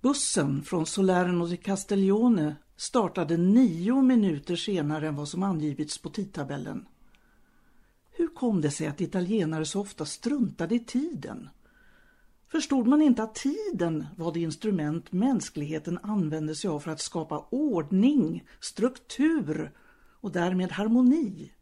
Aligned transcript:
Bussen 0.00 0.62
från 0.62 0.86
Salerno 0.86 1.48
till 1.48 1.62
Castiglione 1.62 2.56
startade 2.76 3.36
nio 3.36 4.02
minuter 4.02 4.56
senare 4.56 5.08
än 5.08 5.16
vad 5.16 5.28
som 5.28 5.42
angivits 5.42 5.98
på 5.98 6.10
tidtabellen. 6.10 6.86
Hur 8.10 8.28
kom 8.28 8.60
det 8.60 8.70
sig 8.70 8.86
att 8.86 9.00
italienare 9.00 9.64
så 9.64 9.80
ofta 9.80 10.04
struntade 10.04 10.74
i 10.74 10.84
tiden? 10.84 11.48
Förstod 12.48 12.86
man 12.86 13.02
inte 13.02 13.22
att 13.22 13.34
tiden 13.34 14.06
var 14.16 14.32
det 14.32 14.40
instrument 14.40 15.12
mänskligheten 15.12 15.98
använde 16.02 16.54
sig 16.54 16.70
av 16.70 16.80
för 16.80 16.90
att 16.90 17.00
skapa 17.00 17.46
ordning, 17.50 18.44
struktur 18.60 19.72
och 20.20 20.32
därmed 20.32 20.72
harmoni? 20.72 21.52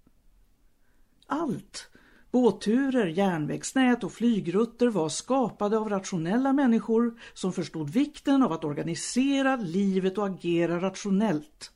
Allt, 1.26 1.90
båtturer, 2.34 3.06
järnvägsnät 3.06 4.04
och 4.04 4.12
flygrutter 4.12 4.86
var 4.88 5.08
skapade 5.08 5.78
av 5.78 5.88
rationella 5.88 6.52
människor 6.52 7.18
som 7.34 7.52
förstod 7.52 7.90
vikten 7.90 8.42
av 8.42 8.52
att 8.52 8.64
organisera 8.64 9.56
livet 9.56 10.18
och 10.18 10.26
agera 10.26 10.80
rationellt. 10.80 11.72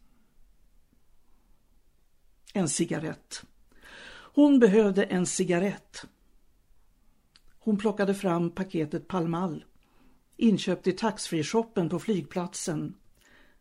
En 2.53 2.69
cigarett. 2.69 3.43
Hon 4.35 4.59
behövde 4.59 5.05
en 5.05 5.27
cigarett. 5.27 6.05
Hon 7.59 7.79
plockade 7.79 8.15
fram 8.15 8.51
paketet 8.51 9.09
Palmal, 9.09 9.65
inköpt 10.37 10.87
i 10.87 10.93
taxfree-shoppen 10.93 11.89
på 11.89 11.99
flygplatsen, 11.99 12.95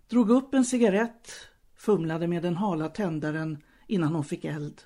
drog 0.09 0.29
upp 0.29 0.53
en 0.53 0.65
cigarett, 0.65 1.31
fumlade 1.75 2.27
med 2.27 2.43
den 2.43 2.55
hala 2.55 2.89
tändaren 2.89 3.63
innan 3.87 4.15
hon 4.15 4.25
fick 4.25 4.45
eld. 4.45 4.81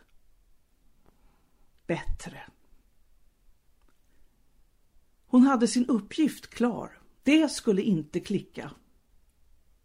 Bättre. 1.91 2.41
Hon 5.27 5.41
hade 5.41 5.67
sin 5.67 5.85
uppgift 5.85 6.47
klar. 6.47 6.99
Det 7.23 7.51
skulle 7.51 7.81
inte 7.81 8.19
klicka. 8.19 8.71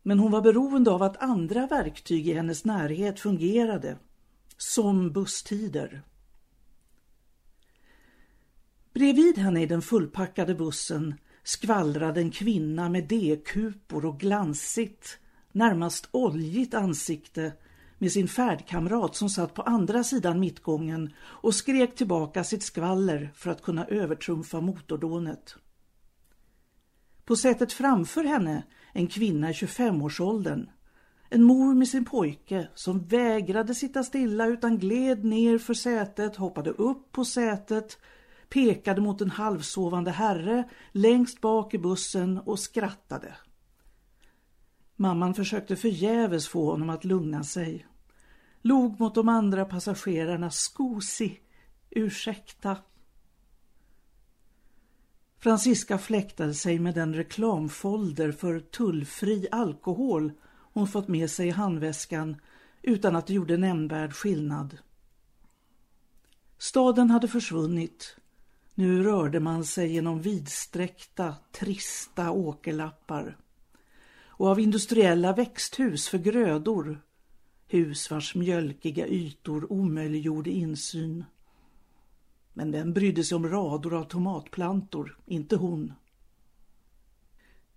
Men 0.02 0.18
hon 0.18 0.30
var 0.30 0.40
beroende 0.40 0.90
av 0.90 1.02
att 1.02 1.22
andra 1.22 1.66
verktyg 1.66 2.28
i 2.28 2.32
hennes 2.32 2.64
närhet 2.64 3.20
fungerade, 3.20 3.98
som 4.56 5.12
busstider. 5.12 6.02
Bredvid 8.92 9.38
henne 9.38 9.62
i 9.62 9.66
den 9.66 9.82
fullpackade 9.82 10.54
bussen 10.54 11.14
skvallrade 11.42 12.20
en 12.20 12.30
kvinna 12.30 12.88
med 12.88 13.08
D-kupor 13.08 14.06
och 14.06 14.20
glansigt, 14.20 15.18
närmast 15.52 16.08
oljigt 16.10 16.74
ansikte 16.74 17.52
med 17.98 18.12
sin 18.12 18.28
färdkamrat 18.28 19.16
som 19.16 19.28
satt 19.28 19.54
på 19.54 19.62
andra 19.62 20.04
sidan 20.04 20.40
mittgången 20.40 21.12
och 21.18 21.54
skrek 21.54 21.94
tillbaka 21.94 22.44
sitt 22.44 22.62
skvaller 22.62 23.32
för 23.34 23.50
att 23.50 23.62
kunna 23.62 23.84
övertrumfa 23.86 24.60
motordånet. 24.60 25.56
På 27.24 27.36
sätet 27.36 27.72
framför 27.72 28.24
henne 28.24 28.62
en 28.92 29.06
kvinna 29.06 29.50
i 29.50 29.52
25-årsåldern. 29.52 30.70
En 31.28 31.42
mor 31.42 31.74
med 31.74 31.88
sin 31.88 32.04
pojke 32.04 32.68
som 32.74 33.06
vägrade 33.06 33.74
sitta 33.74 34.04
stilla 34.04 34.46
utan 34.46 34.78
gled 34.78 35.24
ner 35.24 35.58
för 35.58 35.74
sätet, 35.74 36.36
hoppade 36.36 36.70
upp 36.70 37.12
på 37.12 37.24
sätet 37.24 37.98
pekade 38.48 39.00
mot 39.00 39.20
en 39.20 39.30
halvsovande 39.30 40.10
herre 40.10 40.64
längst 40.92 41.40
bak 41.40 41.74
i 41.74 41.78
bussen 41.78 42.38
och 42.38 42.58
skrattade. 42.58 43.34
Mamman 44.96 45.34
försökte 45.34 45.76
förgäves 45.76 46.48
få 46.48 46.70
honom 46.70 46.90
att 46.90 47.04
lugna 47.04 47.44
sig. 47.44 47.86
Log 48.62 49.00
mot 49.00 49.14
de 49.14 49.28
andra 49.28 49.64
passagerarna 49.64 50.50
skosi, 50.50 51.40
ursäkta. 51.90 52.76
Franziska 55.38 55.98
fläktade 55.98 56.54
sig 56.54 56.78
med 56.78 56.94
den 56.94 57.14
reklamfolder 57.14 58.32
för 58.32 58.60
tullfri 58.60 59.48
alkohol 59.50 60.32
hon 60.48 60.88
fått 60.88 61.08
med 61.08 61.30
sig 61.30 61.48
i 61.48 61.50
handväskan 61.50 62.36
utan 62.82 63.16
att 63.16 63.26
det 63.26 63.34
gjorde 63.34 63.56
nämnvärd 63.56 64.12
skillnad. 64.12 64.78
Staden 66.58 67.10
hade 67.10 67.28
försvunnit 67.28 68.16
nu 68.74 69.02
rörde 69.02 69.40
man 69.40 69.64
sig 69.64 69.92
genom 69.92 70.20
vidsträckta, 70.20 71.34
trista 71.52 72.30
åkerlappar 72.30 73.36
och 74.36 74.48
av 74.48 74.60
industriella 74.60 75.32
växthus 75.32 76.08
för 76.08 76.18
grödor, 76.18 77.02
hus 77.66 78.10
vars 78.10 78.34
mjölkiga 78.34 79.06
ytor 79.06 79.72
omöjliggjorde 79.72 80.50
insyn. 80.50 81.24
Men 82.52 82.72
vem 82.72 82.92
brydde 82.92 83.24
sig 83.24 83.36
om 83.36 83.48
rader 83.48 83.92
av 83.92 84.04
tomatplantor? 84.04 85.18
Inte 85.26 85.56
hon. 85.56 85.92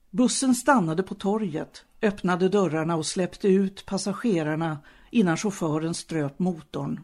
Bussen 0.09 0.55
stannade 0.55 1.03
på 1.03 1.15
torget, 1.15 1.85
öppnade 2.01 2.49
dörrarna 2.49 2.95
och 2.95 3.05
släppte 3.05 3.47
ut 3.47 3.85
passagerarna 3.85 4.79
innan 5.11 5.37
chauffören 5.37 5.93
ströp 5.93 6.39
motorn. 6.39 7.01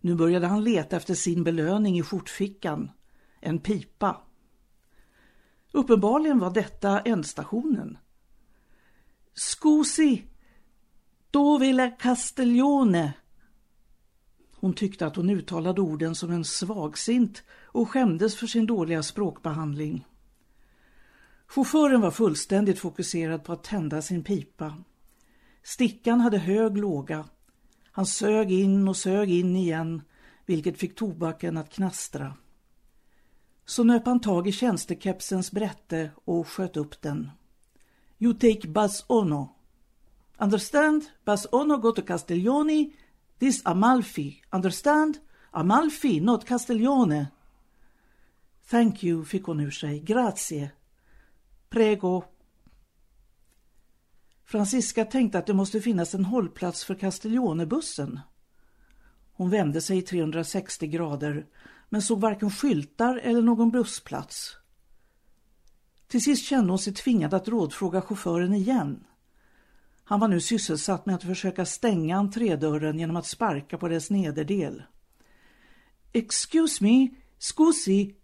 Nu 0.00 0.14
började 0.14 0.46
han 0.46 0.64
leta 0.64 0.96
efter 0.96 1.14
sin 1.14 1.44
belöning 1.44 1.98
i 1.98 2.02
skjortfickan, 2.02 2.90
en 3.40 3.58
pipa. 3.58 4.20
Uppenbarligen 5.72 6.38
var 6.38 6.50
detta 6.50 7.00
ändstationen. 7.00 7.98
Scusi, 9.34 10.24
dove 11.30 11.72
la 11.72 11.90
Castiglione. 11.90 13.12
Hon 14.54 14.74
tyckte 14.74 15.06
att 15.06 15.16
hon 15.16 15.30
uttalade 15.30 15.80
orden 15.80 16.14
som 16.14 16.30
en 16.30 16.44
svagsint 16.44 17.42
och 17.50 17.90
skämdes 17.90 18.36
för 18.36 18.46
sin 18.46 18.66
dåliga 18.66 19.02
språkbehandling. 19.02 20.06
Chauffören 21.46 22.00
var 22.00 22.10
fullständigt 22.10 22.78
fokuserad 22.78 23.44
på 23.44 23.52
att 23.52 23.64
tända 23.64 24.02
sin 24.02 24.24
pipa. 24.24 24.76
Stickan 25.62 26.20
hade 26.20 26.38
hög 26.38 26.78
låga 26.78 27.24
han 27.94 28.06
sög 28.06 28.52
in 28.52 28.88
och 28.88 28.96
sög 28.96 29.30
in 29.30 29.56
igen, 29.56 30.02
vilket 30.46 30.78
fick 30.78 30.94
tobaken 30.94 31.56
att 31.56 31.72
knastra. 31.72 32.36
Så 33.64 33.84
nöp 33.84 34.06
han 34.06 34.20
tag 34.20 34.48
i 34.48 34.52
tjänstekepsens 34.52 35.52
brätte 35.52 36.10
och 36.24 36.48
sköt 36.48 36.76
upp 36.76 37.02
den. 37.02 37.30
You 38.22 38.34
take 38.34 38.68
bus 38.68 39.04
ono. 39.08 39.48
Understand? 40.38 41.02
Bus 41.24 41.46
ono 41.52 41.78
go 41.78 41.92
to 41.92 42.02
Castiglione. 42.02 42.90
This 43.38 43.62
Amalfi. 43.64 44.42
Understand? 44.52 45.18
Amalfi, 45.50 46.20
not 46.20 46.44
Castiglione. 46.44 47.26
Thank 48.70 49.04
you, 49.04 49.24
fick 49.24 49.44
hon 49.44 49.60
ur 49.60 49.70
sig. 49.70 50.00
Grazie. 50.00 50.70
Prego. 51.68 52.24
Franziska 54.44 55.04
tänkte 55.04 55.38
att 55.38 55.46
det 55.46 55.54
måste 55.54 55.80
finnas 55.80 56.14
en 56.14 56.24
hållplats 56.24 56.84
för 56.84 56.94
Castiglionebussen. 56.94 58.20
Hon 59.32 59.50
vände 59.50 59.80
sig 59.80 59.98
i 59.98 60.02
360 60.02 60.86
grader 60.86 61.46
men 61.88 62.02
såg 62.02 62.20
varken 62.20 62.50
skyltar 62.50 63.16
eller 63.16 63.42
någon 63.42 63.70
bussplats. 63.70 64.56
Till 66.12 66.22
sist 66.22 66.44
kände 66.44 66.72
hon 66.72 66.78
sig 66.78 66.92
tvingad 66.92 67.34
att 67.34 67.48
rådfråga 67.48 68.00
chauffören 68.00 68.54
igen. 68.54 69.04
Han 70.04 70.20
var 70.20 70.28
nu 70.28 70.40
sysselsatt 70.40 71.06
med 71.06 71.14
att 71.14 71.22
försöka 71.22 71.66
stänga 71.66 72.16
entrédörren 72.16 72.98
genom 72.98 73.16
att 73.16 73.26
sparka 73.26 73.78
på 73.78 73.88
dess 73.88 74.10
nederdel. 74.10 74.82
Excuse 76.12 76.84
me, 76.84 77.08
scusi, 77.38 78.14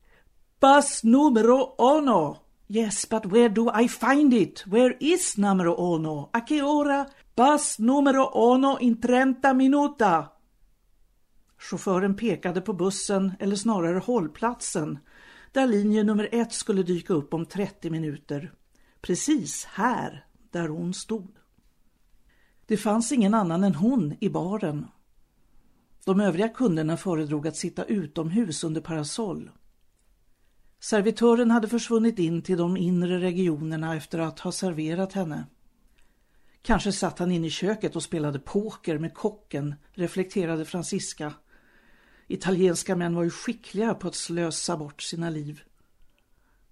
pass 0.61 1.05
numero 1.05 1.75
uno. 1.79 2.37
Yes, 2.67 3.09
but 3.09 3.27
where 3.27 3.49
do 3.49 3.81
I 3.81 3.89
find 3.89 4.35
it? 4.35 4.67
Where 4.67 4.97
is 5.01 5.37
numero 5.37 5.95
uno? 5.95 6.31
A 6.33 6.41
che 6.41 6.63
ora? 6.63 7.07
Pass 7.35 7.79
numero 7.79 8.55
uno 8.55 8.79
in 8.81 9.01
trenta 9.01 9.55
minuta. 9.55 10.29
Chauffören 11.59 12.17
pekade 12.17 12.61
på 12.61 12.73
bussen, 12.73 13.33
eller 13.41 13.57
snarare 13.57 13.99
hållplatsen, 13.99 14.99
där 15.53 15.67
linje 15.67 16.05
nummer 16.05 16.29
ett 16.33 16.53
skulle 16.53 16.83
dyka 16.83 17.13
upp 17.13 17.35
om 17.35 17.47
30 17.47 17.91
minuter. 17.91 18.53
Precis 19.01 19.65
här, 19.65 20.27
där 20.51 20.69
hon 20.69 20.95
stod. 20.95 21.37
Det 22.67 22.77
fanns 22.77 23.13
ingen 23.13 23.35
annan 23.35 23.65
än 23.65 23.75
hon 23.75 24.15
i 24.21 24.29
baren. 24.29 24.87
De 26.05 26.21
övriga 26.21 26.49
kunderna 26.49 26.97
föredrog 26.97 27.49
att 27.49 27.57
sitta 27.57 27.85
utomhus 27.85 28.65
under 28.65 28.81
parasoll. 28.81 29.51
Servitören 30.81 31.51
hade 31.51 31.69
försvunnit 31.69 32.19
in 32.19 32.43
till 32.43 32.59
de 32.59 32.77
inre 32.77 33.21
regionerna 33.21 33.97
efter 33.97 34.19
att 34.19 34.41
ha 34.41 34.53
serverat 34.53 35.13
henne. 35.13 35.45
Kanske 36.63 36.93
satt 36.93 37.19
han 37.19 37.33
inne 37.33 37.47
i 37.47 37.51
köket 37.51 37.97
och 37.97 38.03
spelade 38.03 38.39
poker 38.39 38.99
med 38.99 39.15
kocken, 39.15 39.75
reflekterade 39.93 40.65
Francisca. 40.65 41.33
Italienska 42.31 42.97
män 42.97 43.15
var 43.15 43.23
ju 43.23 43.31
skickliga 43.31 43.95
på 43.95 44.09
att 44.09 44.15
slösa 44.15 44.77
bort 44.77 45.03
sina 45.03 45.31
liv. 45.31 45.63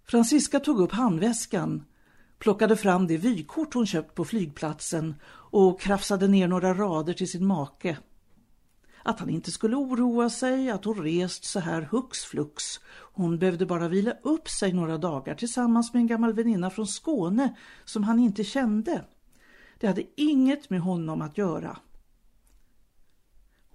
Franziska 0.05 0.61
tog 0.61 0.81
upp 0.81 0.93
handväskan, 0.93 1.85
plockade 2.39 2.77
fram 2.77 3.07
det 3.07 3.17
vykort 3.17 3.75
hon 3.75 3.87
köpt 3.87 4.15
på 4.15 4.25
flygplatsen 4.25 5.15
och 5.51 5.81
krafsade 5.81 6.29
ner 6.29 6.49
några 6.49 6.75
rader 6.75 7.13
till 7.13 7.31
sin 7.31 7.47
make. 7.47 7.97
att 9.03 9.21
han 9.21 9.31
inte 9.31 9.51
skulle 9.51 9.77
oroa 9.77 10.31
sig 10.31 10.71
att 10.71 10.85
hon 10.85 11.03
rest 11.03 11.45
så 11.45 11.61
här 11.61 11.89
hux 11.91 12.25
flux. 12.25 12.81
Hon 13.13 13.39
behövde 13.39 13.67
bara 13.67 13.89
vila 13.89 14.13
upp 14.23 14.49
sig 14.49 14.73
några 14.73 14.99
dagar 14.99 15.35
tillsammans 15.35 15.93
med 15.93 16.01
en 16.01 16.07
gammal 16.07 16.33
väninna 16.33 16.71
från 16.71 16.87
Skåne 16.87 17.57
som 17.85 18.05
han 18.05 18.19
inte 18.19 18.45
kände. 18.45 19.05
Det 19.79 19.87
hade 19.87 20.03
inget 20.17 20.71
med 20.71 20.81
honom 20.81 21.23
att 21.23 21.39
göra. 21.39 21.79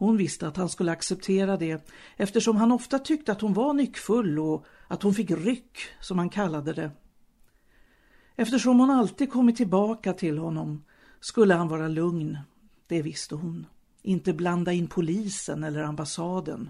Hon 0.02 0.18
visste 0.18 0.48
att 0.48 0.58
han 0.58 0.70
skulle 0.70 0.92
acceptera 0.92 1.58
det 1.58 1.90
eftersom 2.18 2.58
han 2.58 2.72
ofta 2.72 3.00
tyckte 3.00 3.32
att 3.32 3.42
hon 3.42 3.54
var 3.54 3.74
nyckfull 3.74 4.40
och 4.40 4.66
att 4.88 5.04
hon 5.04 5.14
fick 5.14 5.32
ryck, 5.32 5.78
som 6.00 6.18
han 6.18 6.30
kallade 6.30 6.74
det. 6.74 6.92
Eftersom 8.36 8.80
hon 8.80 8.90
alltid 8.90 9.32
kommit 9.32 9.58
tillbaka 9.58 10.14
till 10.14 10.38
honom 10.38 10.84
skulle 11.20 11.54
han 11.54 11.68
vara 11.68 11.88
lugn, 11.88 12.38
det 12.88 13.02
visste 13.02 13.36
hon. 13.36 13.66
Inte 14.02 14.34
blanda 14.34 14.74
in 14.74 14.88
polisen 14.88 15.64
eller 15.64 15.84
ambassaden. 15.84 16.70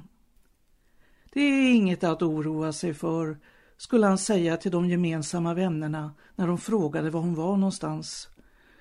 Det 1.33 1.41
är 1.41 1.75
inget 1.75 2.03
att 2.03 2.21
oroa 2.21 2.73
sig 2.73 2.93
för, 2.93 3.37
skulle 3.77 4.07
han 4.07 4.17
säga 4.17 4.57
till 4.57 4.71
de 4.71 4.89
gemensamma 4.89 5.53
vännerna 5.53 6.13
när 6.35 6.47
de 6.47 6.57
frågade 6.57 7.09
var 7.09 7.21
hon 7.21 7.35
var 7.35 7.57
någonstans. 7.57 8.29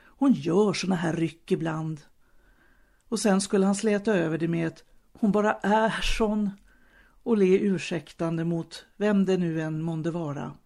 Hon 0.02 0.32
gör 0.32 0.72
såna 0.72 0.94
här 0.94 1.12
ryck 1.12 1.52
ibland. 1.52 2.00
Och 3.10 3.20
sen 3.20 3.40
skulle 3.40 3.66
han 3.66 3.74
släta 3.74 4.14
över 4.14 4.38
det 4.38 4.48
med 4.48 4.66
ett 4.66 4.84
hon 5.12 5.32
bara 5.32 5.52
är 5.52 6.00
sån 6.02 6.50
och 7.22 7.38
le 7.38 7.58
ursäktande 7.58 8.44
mot 8.44 8.86
vem 8.96 9.24
det 9.24 9.36
nu 9.36 9.62
än 9.62 9.82
månde 9.82 10.10
vara. 10.10 10.56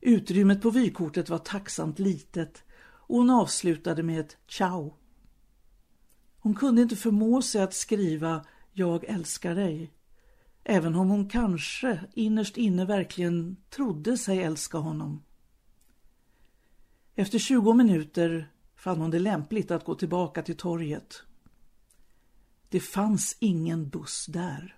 Utrymmet 0.00 0.62
på 0.62 0.70
vykortet 0.70 1.28
var 1.28 1.38
tacksamt 1.38 1.98
litet 1.98 2.64
och 3.06 3.16
hon 3.16 3.30
avslutade 3.30 4.02
med 4.02 4.20
ett 4.20 4.36
ciao. 4.48 4.94
Hon 6.38 6.54
kunde 6.54 6.82
inte 6.82 6.96
förmå 6.96 7.42
sig 7.42 7.62
att 7.62 7.74
skriva 7.74 8.44
jag 8.72 9.04
älskar 9.04 9.54
dig. 9.54 9.92
Även 10.64 10.94
om 10.94 11.10
hon 11.10 11.28
kanske 11.28 12.00
innerst 12.14 12.56
inne 12.56 12.84
verkligen 12.84 13.56
trodde 13.70 14.18
sig 14.18 14.42
älska 14.42 14.78
honom. 14.78 15.22
Efter 17.14 17.38
20 17.38 17.72
minuter 17.72 18.53
fann 18.84 19.00
hon 19.00 19.10
det 19.10 19.18
lämpligt 19.18 19.70
att 19.70 19.84
gå 19.84 19.94
tillbaka 19.94 20.42
till 20.42 20.56
torget. 20.56 21.22
Det 22.68 22.80
fanns 22.80 23.36
ingen 23.40 23.88
buss 23.88 24.26
där. 24.26 24.76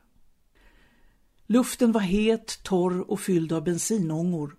Luften 1.47 1.93
var 1.93 2.01
het, 2.01 2.61
torr 2.63 3.11
och 3.11 3.21
fylld 3.21 3.53
av 3.53 3.65
bensinångor. 3.65 4.57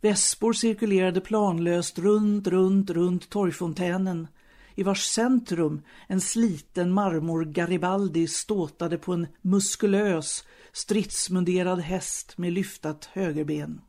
Vespor 0.00 0.52
cirkulerade 0.52 1.20
planlöst 1.20 1.98
runt, 1.98 2.46
runt, 2.46 2.90
runt 2.90 3.30
torgfontänen 3.30 4.28
i 4.74 4.82
vars 4.82 5.02
centrum 5.02 5.82
en 6.06 6.20
sliten 6.20 6.92
marmor 6.92 7.44
Garibaldi 7.44 8.26
ståtade 8.26 8.98
på 8.98 9.12
en 9.12 9.26
muskulös, 9.42 10.44
stridsmunderad 10.72 11.80
häst 11.80 12.38
med 12.38 12.52
lyftat 12.52 13.04
högerben. 13.04 13.80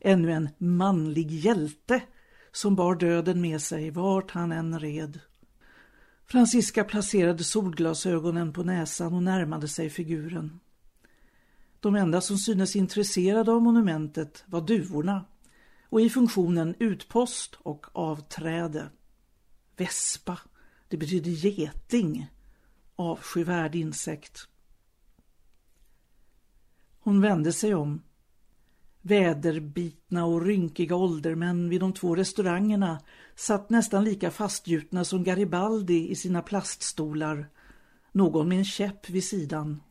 Ännu 0.00 0.32
en 0.32 0.48
manlig 0.58 1.30
hjälte 1.30 2.02
som 2.52 2.74
bar 2.74 2.94
döden 2.94 3.40
med 3.40 3.62
sig 3.62 3.90
vart 3.90 4.30
han 4.30 4.52
än 4.52 4.80
red. 4.80 5.20
Franziska 6.26 6.84
placerade 6.84 7.44
solglasögonen 7.44 8.52
på 8.52 8.62
näsan 8.62 9.14
och 9.14 9.22
närmade 9.22 9.68
sig 9.68 9.90
figuren. 9.90 10.60
De 11.80 11.96
enda 11.96 12.20
som 12.20 12.38
synes 12.38 12.76
intresserade 12.76 13.52
av 13.52 13.62
monumentet 13.62 14.44
var 14.46 14.60
duvorna 14.60 15.24
och 15.84 16.00
i 16.00 16.10
funktionen 16.10 16.74
utpost 16.78 17.54
och 17.54 17.86
avträde. 17.92 18.90
Vespa, 19.76 20.38
det 20.88 20.96
betyder 20.96 21.30
geting, 21.30 22.30
avskyvärd 22.96 23.74
insekt. 23.74 24.48
Hon 27.00 27.20
vände 27.20 27.52
sig 27.52 27.74
om. 27.74 28.02
Väderbitna 29.02 30.24
och 30.24 30.42
rynkiga 30.42 30.96
åldermän 30.96 31.68
vid 31.68 31.80
de 31.80 31.92
två 31.92 32.16
restaurangerna 32.16 33.00
satt 33.34 33.70
nästan 33.70 34.04
lika 34.04 34.30
fastgjutna 34.30 35.04
som 35.04 35.24
Garibaldi 35.24 36.10
i 36.10 36.14
sina 36.14 36.42
plaststolar, 36.42 37.48
någon 38.12 38.48
med 38.48 38.58
en 38.58 38.64
käpp 38.64 39.10
vid 39.10 39.24
sidan. 39.24 39.82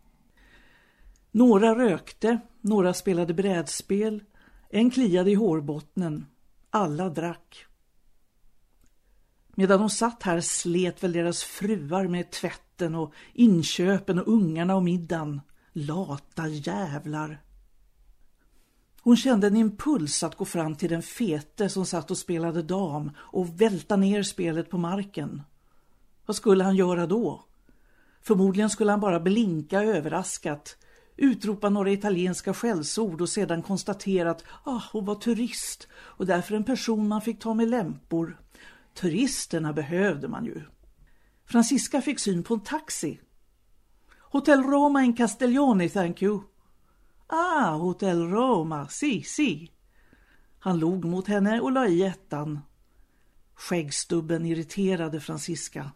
Några 1.31 1.75
rökte, 1.75 2.39
några 2.61 2.93
spelade 2.93 3.33
brädspel, 3.33 4.23
en 4.69 4.91
kliade 4.91 5.31
i 5.31 5.35
hårbottnen. 5.35 6.25
Alla 6.69 7.09
drack. 7.09 7.65
Medan 9.55 9.79
de 9.79 9.89
satt 9.89 10.23
här 10.23 10.41
slet 10.41 11.03
väl 11.03 11.13
deras 11.13 11.43
fruar 11.43 12.07
med 12.07 12.31
tvätten 12.31 12.95
och 12.95 13.13
inköpen 13.33 14.19
och 14.19 14.27
ungarna 14.27 14.75
och 14.75 14.83
middagen. 14.83 15.41
Lata 15.73 16.47
jävlar. 16.47 17.41
Hon 19.01 19.17
kände 19.17 19.47
en 19.47 19.55
impuls 19.55 20.23
att 20.23 20.35
gå 20.35 20.45
fram 20.45 20.75
till 20.75 20.89
den 20.89 21.01
fete 21.01 21.69
som 21.69 21.85
satt 21.85 22.11
och 22.11 22.17
spelade 22.17 22.61
dam 22.61 23.11
och 23.17 23.61
välta 23.61 23.95
ner 23.95 24.23
spelet 24.23 24.69
på 24.69 24.77
marken. 24.77 25.41
Vad 26.25 26.35
skulle 26.35 26.63
han 26.63 26.75
göra 26.75 27.07
då? 27.07 27.43
Förmodligen 28.21 28.69
skulle 28.69 28.91
han 28.91 28.99
bara 28.99 29.19
blinka 29.19 29.83
överraskat 29.83 30.77
utropa 31.19 31.69
några 31.69 31.91
italienska 31.91 32.53
skällsord 32.53 33.21
och 33.21 33.29
sedan 33.29 33.61
konstatera 33.61 34.31
att 34.31 34.43
ah, 34.63 34.81
hon 34.91 35.05
var 35.05 35.15
turist 35.15 35.87
och 35.93 36.25
därför 36.25 36.55
en 36.55 36.63
person 36.63 37.07
man 37.07 37.21
fick 37.21 37.39
ta 37.39 37.53
med 37.53 37.67
lämpor. 37.67 38.39
Turisterna 38.93 39.73
behövde 39.73 40.27
man 40.27 40.45
ju. 40.45 40.61
Francisca 41.45 42.01
fick 42.01 42.19
syn 42.19 42.43
på 42.43 42.53
en 42.53 42.59
taxi. 42.59 43.19
Hotel 44.19 44.63
Roma 44.63 45.03
in 45.03 45.13
Castiglione, 45.13 45.89
thank 45.89 46.21
you. 46.21 46.41
Ah, 47.31 47.77
Hotel 47.77 48.27
Roma, 48.27 48.87
si, 48.87 49.23
si. 49.23 49.71
Han 50.59 50.79
log 50.79 51.05
mot 51.05 51.27
henne 51.27 51.61
och 51.61 51.71
la 51.71 51.87
i 51.87 52.03
ettan. 52.03 52.59
Skäggstubben 53.55 54.45
irriterade 54.45 55.19
Francisca. 55.19 55.91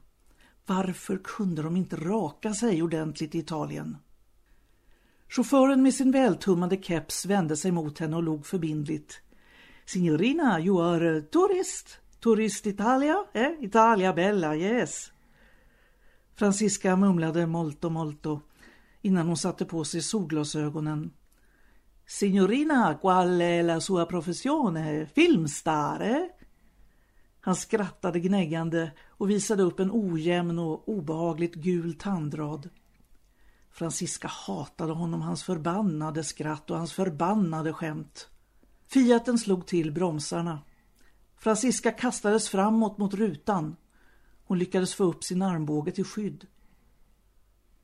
Varför 0.65 1.17
kunde 1.23 1.61
de 1.61 1.77
inte 1.77 1.95
raka 1.95 2.53
sig 2.53 2.83
ordentligt 2.83 3.35
i 3.35 3.39
Italien? 3.39 3.97
Chauffören 5.27 5.83
med 5.83 5.93
sin 5.93 6.11
vältummade 6.11 6.77
keps 6.77 7.25
vände 7.25 7.57
sig 7.57 7.71
mot 7.71 7.99
henne 7.99 8.15
och 8.15 8.23
log 8.23 8.45
förbindligt. 8.45 9.21
Signorina, 9.85 10.59
you 10.59 10.81
are 10.81 11.17
a 11.17 11.21
tourist. 11.31 11.99
Tourist 12.19 12.67
Italia? 12.67 13.25
Eh? 13.33 13.51
Italia 13.59 14.13
bella, 14.13 14.55
yes. 14.55 15.11
Francisca 16.35 16.95
mumlade 16.95 17.47
molto 17.47 17.89
molto 17.89 18.41
innan 19.01 19.27
hon 19.27 19.37
satte 19.37 19.65
på 19.65 19.83
sig 19.83 20.01
solglasögonen. 20.01 21.11
Signorina, 22.13 22.95
qual 22.97 23.39
è 23.39 23.63
la 23.63 23.79
sua 23.79 24.05
professione? 24.05 25.07
filmstare? 25.07 26.35
Han 27.39 27.55
skrattade 27.55 28.19
gnäggande 28.19 28.93
och 29.17 29.29
visade 29.29 29.63
upp 29.63 29.79
en 29.79 29.91
ojämn 29.91 30.59
och 30.59 30.89
obehagligt 30.89 31.55
gul 31.55 31.93
tandrad. 31.93 32.69
Francisca 33.71 34.27
hatade 34.27 34.93
honom, 34.93 35.21
hans 35.21 35.43
förbannade 35.43 36.23
skratt 36.23 36.71
och 36.71 36.77
hans 36.77 36.93
förbannade 36.93 37.73
skämt. 37.73 38.29
Fiaten 38.87 39.37
slog 39.37 39.65
till 39.65 39.91
bromsarna. 39.91 40.59
Francisca 41.37 41.91
kastades 41.91 42.49
framåt 42.49 42.97
mot 42.97 43.13
rutan. 43.13 43.75
Hon 44.43 44.59
lyckades 44.59 44.95
få 44.95 45.03
upp 45.03 45.23
sin 45.23 45.41
armbåge 45.41 45.91
till 45.91 46.05
skydd. 46.05 46.47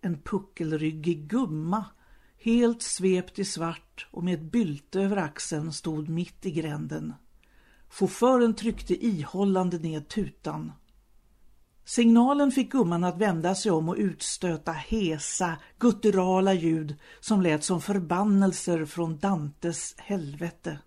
En 0.01 0.21
puckelryggig 0.21 1.27
gumma, 1.27 1.85
helt 2.39 2.81
svept 2.81 3.39
i 3.39 3.45
svart 3.45 4.07
och 4.11 4.23
med 4.23 4.33
ett 4.33 4.51
bylte 4.51 5.01
över 5.01 5.17
axeln, 5.17 5.73
stod 5.73 6.09
mitt 6.09 6.45
i 6.45 6.51
gränden. 6.51 7.13
Chauffören 7.89 8.53
tryckte 8.53 9.05
ihållande 9.05 9.77
ned 9.77 10.07
tutan. 10.07 10.71
Signalen 11.85 12.51
fick 12.51 12.71
gumman 12.71 13.03
att 13.03 13.17
vända 13.17 13.55
sig 13.55 13.71
om 13.71 13.89
och 13.89 13.95
utstöta 13.97 14.71
hesa, 14.71 15.57
gutturala 15.79 16.53
ljud 16.53 16.95
som 17.19 17.41
lät 17.41 17.63
som 17.63 17.81
förbannelser 17.81 18.85
från 18.85 19.17
Dantes 19.17 19.95
helvete. 19.97 20.79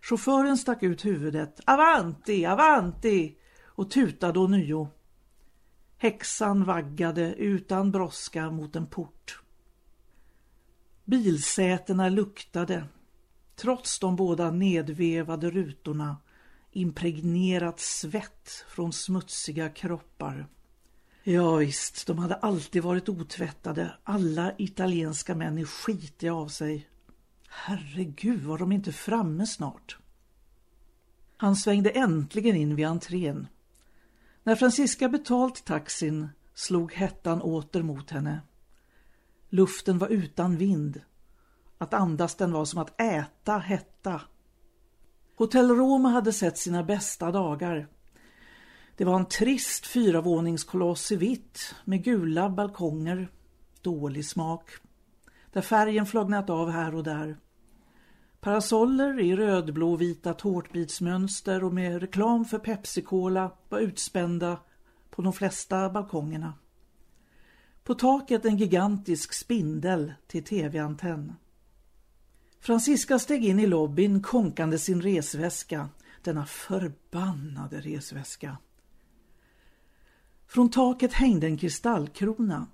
Chauffören 0.00 0.58
stack 0.58 0.82
ut 0.82 1.04
huvudet. 1.04 1.60
Avanti, 1.66 2.46
avanti! 2.46 3.36
och 3.76 3.90
tutade 3.90 4.38
ånyo. 4.38 4.88
Häxan 5.98 6.64
vaggade 6.64 7.34
utan 7.34 7.90
brådska 7.90 8.50
mot 8.50 8.76
en 8.76 8.86
port. 8.86 9.43
Bilsätena 11.04 12.08
luktade, 12.08 12.84
trots 13.56 13.98
de 13.98 14.16
båda 14.16 14.50
nedvevade 14.50 15.50
rutorna 15.50 16.16
impregnerat 16.72 17.80
svett 17.80 18.64
från 18.68 18.92
smutsiga 18.92 19.68
kroppar. 19.68 20.46
Ja 21.22 21.56
visst, 21.56 22.06
de 22.06 22.18
hade 22.18 22.34
alltid 22.34 22.82
varit 22.82 23.08
otvättade. 23.08 23.94
Alla 24.04 24.52
italienska 24.58 25.34
män 25.34 25.58
är 25.58 25.64
skitiga 25.64 26.34
av 26.34 26.48
sig. 26.48 26.88
Herregud, 27.48 28.42
var 28.42 28.58
de 28.58 28.72
inte 28.72 28.92
framme 28.92 29.46
snart? 29.46 29.98
Han 31.36 31.56
svängde 31.56 31.90
äntligen 31.90 32.56
in 32.56 32.76
vid 32.76 32.86
entrén. 32.86 33.46
När 34.42 34.56
Francisca 34.56 35.08
betalt 35.08 35.64
taxin 35.64 36.28
slog 36.54 36.92
hettan 36.92 37.42
åter 37.42 37.82
mot 37.82 38.10
henne. 38.10 38.40
Luften 39.54 39.98
var 39.98 40.08
utan 40.08 40.56
vind. 40.56 41.00
Att 41.78 41.94
andas 41.94 42.34
den 42.34 42.52
var 42.52 42.64
som 42.64 42.80
att 42.80 43.00
äta 43.00 43.58
hetta. 43.58 44.20
Hotell 45.36 45.70
Roma 45.70 46.08
hade 46.08 46.32
sett 46.32 46.58
sina 46.58 46.82
bästa 46.82 47.30
dagar. 47.30 47.88
Det 48.96 49.04
var 49.04 49.16
en 49.16 49.26
trist 49.26 49.86
fyravåningskoloss 49.86 51.12
i 51.12 51.16
vitt 51.16 51.74
med 51.84 52.04
gula 52.04 52.50
balkonger, 52.50 53.28
dålig 53.82 54.26
smak, 54.26 54.70
där 55.52 55.62
färgen 55.62 56.06
flagnat 56.06 56.50
av 56.50 56.70
här 56.70 56.94
och 56.94 57.04
där. 57.04 57.36
Parasoller 58.40 59.20
i 59.20 59.36
rödblåvita 59.36 60.34
tårtbitsmönster 60.34 61.64
och 61.64 61.74
med 61.74 62.00
reklam 62.00 62.44
för 62.44 62.58
Pepsi-Cola 62.58 63.50
var 63.68 63.78
utspända 63.78 64.58
på 65.10 65.22
de 65.22 65.32
flesta 65.32 65.90
balkongerna. 65.90 66.52
På 67.84 67.94
taket 67.94 68.44
en 68.44 68.56
gigantisk 68.56 69.32
spindel 69.32 70.14
till 70.26 70.44
tv-antenn. 70.44 71.32
Franziska 72.60 73.18
steg 73.18 73.44
in 73.44 73.58
i 73.58 73.66
lobbyn 73.66 74.22
konkande 74.22 74.78
sin 74.78 75.02
resväska, 75.02 75.88
denna 76.22 76.46
förbannade 76.46 77.80
resväska. 77.80 78.58
Från 80.46 80.70
taket 80.70 81.12
hängde 81.12 81.46
en 81.46 81.58
kristallkrona. 81.58 82.66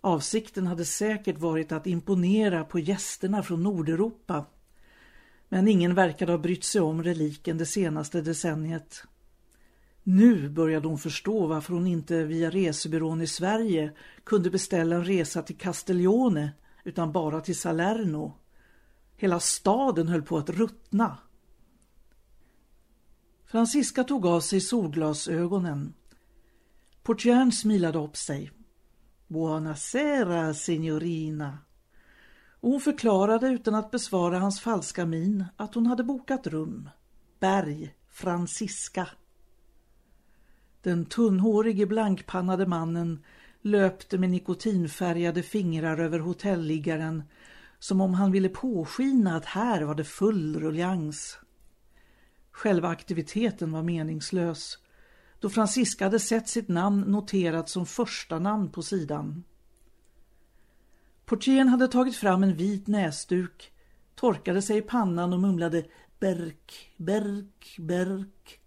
Avsikten 0.00 0.66
hade 0.66 0.84
säkert 0.84 1.38
varit 1.38 1.72
att 1.72 1.86
imponera 1.86 2.64
på 2.64 2.78
gästerna 2.78 3.42
från 3.42 3.62
Nordeuropa. 3.62 4.46
Men 5.48 5.68
ingen 5.68 5.94
verkade 5.94 6.32
ha 6.32 6.38
brytt 6.38 6.64
sig 6.64 6.80
om 6.80 7.02
reliken 7.02 7.58
det 7.58 7.66
senaste 7.66 8.20
decenniet. 8.20 9.04
Nu 10.10 10.48
började 10.48 10.88
hon 10.88 10.98
förstå 10.98 11.46
varför 11.46 11.74
hon 11.74 11.86
inte 11.86 12.24
via 12.24 12.50
resebyrån 12.50 13.20
i 13.20 13.26
Sverige 13.26 13.92
kunde 14.24 14.50
beställa 14.50 14.96
en 14.96 15.04
resa 15.04 15.42
till 15.42 15.56
Castiglione 15.58 16.52
utan 16.84 17.12
bara 17.12 17.40
till 17.40 17.58
Salerno. 17.58 18.32
Hela 19.16 19.40
staden 19.40 20.08
höll 20.08 20.22
på 20.22 20.38
att 20.38 20.50
ruttna. 20.50 21.18
Francisca 23.46 24.04
tog 24.04 24.26
av 24.26 24.40
sig 24.40 24.60
solglasögonen. 24.60 25.94
Portieren 27.02 27.52
smilade 27.52 27.98
upp 27.98 28.16
sig. 28.16 28.50
Buonasera, 29.26 30.54
signorina. 30.54 31.58
Och 32.60 32.70
hon 32.70 32.80
förklarade 32.80 33.48
utan 33.48 33.74
att 33.74 33.90
besvara 33.90 34.38
hans 34.38 34.60
falska 34.60 35.06
min 35.06 35.44
att 35.56 35.74
hon 35.74 35.86
hade 35.86 36.04
bokat 36.04 36.46
rum. 36.46 36.90
Berg, 37.40 37.94
Francisca. 38.10 39.08
Den 40.88 41.04
tunnhårige 41.04 41.86
blankpannade 41.86 42.66
mannen 42.66 43.24
löpte 43.62 44.18
med 44.18 44.30
nikotinfärgade 44.30 45.42
fingrar 45.42 45.98
över 45.98 46.18
hotelliggaren 46.18 47.22
som 47.78 48.00
om 48.00 48.14
han 48.14 48.32
ville 48.32 48.48
påskina 48.48 49.36
att 49.36 49.44
här 49.44 49.82
var 49.82 49.94
det 49.94 50.04
full 50.04 50.60
ruljangs. 50.60 51.38
Själva 52.50 52.88
aktiviteten 52.88 53.72
var 53.72 53.82
meningslös 53.82 54.78
då 55.40 55.50
Franziska 55.50 56.04
hade 56.04 56.20
sett 56.20 56.48
sitt 56.48 56.68
namn 56.68 57.00
noterat 57.00 57.68
som 57.68 57.86
första 57.86 58.38
namn 58.38 58.70
på 58.70 58.82
sidan. 58.82 59.44
Portieren 61.24 61.68
hade 61.68 61.88
tagit 61.88 62.16
fram 62.16 62.42
en 62.42 62.56
vit 62.56 62.86
näsduk, 62.86 63.72
torkade 64.14 64.62
sig 64.62 64.78
i 64.78 64.82
pannan 64.82 65.32
och 65.32 65.40
mumlade 65.40 65.84
Berk, 66.20 66.92
Berk, 66.96 67.76
Berk. 67.78 68.60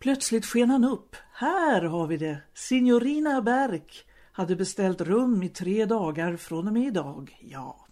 Plötsligt 0.00 0.46
sken 0.46 0.70
han 0.70 0.84
upp. 0.84 1.16
Här 1.32 1.82
har 1.82 2.06
vi 2.06 2.16
det. 2.16 2.42
Signorina 2.54 3.42
Berk 3.42 4.06
hade 4.32 4.56
beställt 4.56 5.00
rum 5.00 5.42
i 5.42 5.48
tre 5.48 5.86
dagar 5.86 6.36
från 6.36 6.66
och 6.66 6.72
med 6.72 6.86
idag. 6.86 7.38
Ja. 7.40 7.86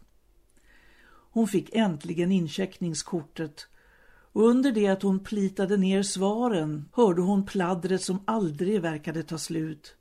Hon 1.30 1.48
fick 1.48 1.74
äntligen 1.74 2.32
incheckningskortet 2.32 3.66
och 4.32 4.48
under 4.48 4.72
det 4.72 4.86
att 4.86 5.02
hon 5.02 5.24
plitade 5.24 5.76
ner 5.76 6.02
svaren 6.02 6.88
hörde 6.92 7.22
hon 7.22 7.46
pladdret 7.46 8.02
som 8.02 8.22
aldrig 8.24 8.82
verkade 8.82 9.22
ta 9.22 9.38
slut. 9.38 9.96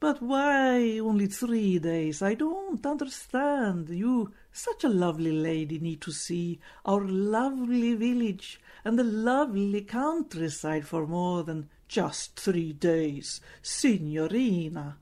But 0.00 0.16
why 0.22 1.00
only 1.00 1.28
three 1.28 1.78
days? 1.78 2.22
I 2.22 2.34
don't 2.34 2.86
understand. 2.86 3.90
You, 3.90 4.26
such 4.52 4.84
a 4.84 4.88
lovely 4.88 5.32
lady, 5.32 5.78
need 5.78 6.00
to 6.00 6.10
see 6.10 6.60
our 6.84 7.08
lovely 7.08 7.96
village 7.96 8.60
and 8.84 8.98
the 8.98 9.04
lovely 9.04 9.80
countryside 9.80 10.86
for 10.86 11.06
more 11.06 11.44
than 11.44 11.68
just 11.88 12.38
three 12.44 12.72
days. 12.72 13.42
Signorina. 13.62 14.92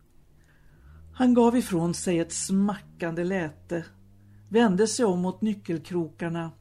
Han 1.15 1.35
gav 1.35 1.57
ifrån 1.57 1.95
sig 1.95 2.19
ett 2.19 2.33
smackande 2.33 3.25
läte, 3.25 3.85
vände 4.49 4.87
sig 4.87 5.05
om 5.05 5.21
mot 5.21 5.41
nyckelkrokarna, 5.41 6.53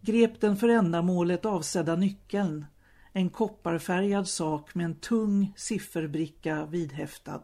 grep 0.00 0.40
den 0.40 0.56
för 0.56 0.68
ändamålet 0.68 1.44
avsedda 1.44 1.96
nyckeln, 1.96 2.64
en 3.12 3.30
kopparfärgad 3.30 4.28
sak 4.28 4.74
med 4.74 4.84
en 4.84 4.94
tung 4.94 5.52
sifferbricka 5.56 6.66
vidhäftad. 6.66 7.42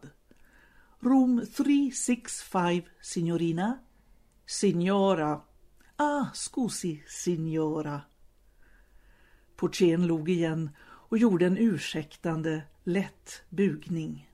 Room 1.00 1.46
365, 1.56 2.82
signorina. 3.02 3.78
Signora. 4.46 5.40
Ah, 5.96 6.26
scusi, 6.34 7.02
signora. 7.08 8.00
Portieren 9.56 10.06
log 10.06 10.28
igen 10.28 10.70
och 10.80 11.18
gjorde 11.18 11.46
en 11.46 11.58
ursäktande, 11.58 12.62
lätt 12.84 13.42
bugning. 13.48 14.30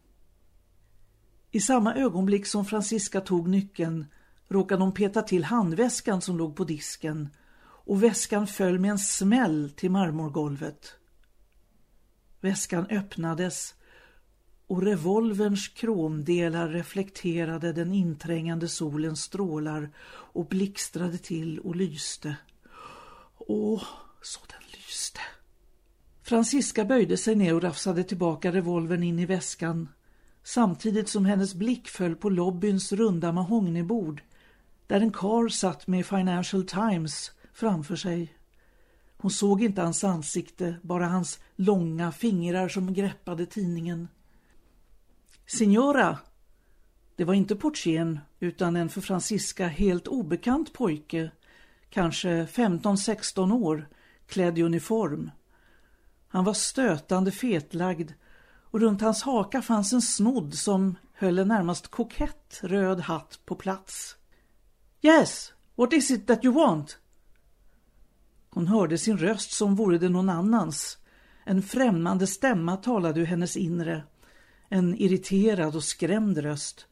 I 1.51 1.61
samma 1.61 1.95
ögonblick 1.95 2.47
som 2.47 2.65
Francisca 2.65 3.21
tog 3.21 3.49
nyckeln 3.49 4.07
råkade 4.49 4.83
hon 4.83 4.95
peta 4.95 5.23
till 5.23 5.45
handväskan 5.45 6.21
som 6.21 6.39
låg 6.39 6.57
på 6.57 6.65
disken 6.65 7.29
och 7.85 8.03
väskan 8.03 8.47
föll 8.47 8.79
med 8.79 8.91
en 8.91 8.99
smäll 8.99 9.71
till 9.77 9.91
marmorgolvet. 9.91 10.95
Väskan 12.41 12.87
öppnades 12.87 13.75
och 14.67 14.83
revolverns 14.83 15.69
kromdelar 15.69 16.69
reflekterade 16.69 17.73
den 17.73 17.95
inträngande 17.95 18.69
solens 18.69 19.23
strålar 19.23 19.91
och 20.05 20.47
blixtrade 20.47 21.19
till 21.19 21.59
och 21.59 21.77
lyste. 21.77 22.37
Åh, 23.39 23.83
så 24.23 24.41
den 24.49 24.62
lyste! 24.93 25.21
Franziska 26.23 26.85
böjde 26.85 27.17
sig 27.17 27.35
ner 27.35 27.55
och 27.55 27.63
rafsade 27.63 28.05
tillbaka 28.05 28.53
revolvern 28.53 29.03
in 29.03 29.19
i 29.19 29.27
väskan 29.27 29.89
samtidigt 30.43 31.09
som 31.09 31.25
hennes 31.25 31.55
blick 31.55 31.89
föll 31.89 32.17
på 32.17 32.29
lobbyns 32.29 32.93
runda 32.93 33.33
mahognybord 33.33 34.23
där 34.87 35.01
en 35.01 35.13
kar 35.13 35.49
satt 35.49 35.87
med 35.87 36.07
Financial 36.07 36.65
Times 36.65 37.33
framför 37.53 37.97
sig. 37.97 38.35
Hon 39.17 39.31
såg 39.31 39.63
inte 39.63 39.83
hans 39.83 40.05
ansikte, 40.05 40.77
bara 40.83 41.07
hans 41.07 41.39
långa 41.57 42.13
fingrar 42.13 42.69
som 42.69 42.95
greppade 42.95 43.47
tidningen. 43.47 44.09
Signora! 45.47 46.19
Det 47.17 47.25
var 47.25 47.35
inte 47.35 47.57
portieren 47.57 48.21
utan 48.41 48.77
en 48.77 48.89
för 48.89 49.01
Franziska 49.01 49.67
helt 49.67 50.09
obekant 50.09 50.73
pojke, 50.73 51.31
kanske 51.91 52.45
15-16 52.45 53.53
år, 53.53 53.89
klädd 54.27 54.59
i 54.59 54.63
uniform. 54.63 55.31
Han 56.29 56.45
var 56.45 56.55
stötande 56.55 57.31
fetlagd 57.31 58.11
och 58.71 58.81
runt 58.81 59.01
hans 59.01 59.23
haka 59.23 59.63
fanns 59.63 59.93
en 59.93 60.03
snodd 60.03 60.55
som 60.55 60.97
höll 61.13 61.39
en 61.39 61.49
närmast 61.49 61.89
kokett 61.89 62.61
röd 62.63 63.01
hatt 63.01 63.41
på 63.45 63.55
plats. 63.55 64.17
Yes, 65.03 65.53
what 65.77 65.93
is 65.93 66.11
it 66.11 66.27
that 66.27 66.45
you 66.45 66.55
want? 66.55 66.99
Hon 68.51 68.67
hörde 68.67 68.99
sin 68.99 69.19
röst 69.19 69.53
som 69.53 69.75
vore 69.75 69.99
det 69.99 70.09
någon 70.09 70.29
annans. 70.29 70.99
En 71.45 71.63
främmande 71.63 72.27
stämma 72.27 72.77
talade 72.77 73.21
ur 73.21 73.25
hennes 73.25 73.57
inre. 73.57 74.03
En 74.69 74.95
irriterad 74.95 75.77
och 75.77 75.85
skrämd 75.85 76.39
röst. 76.39 76.87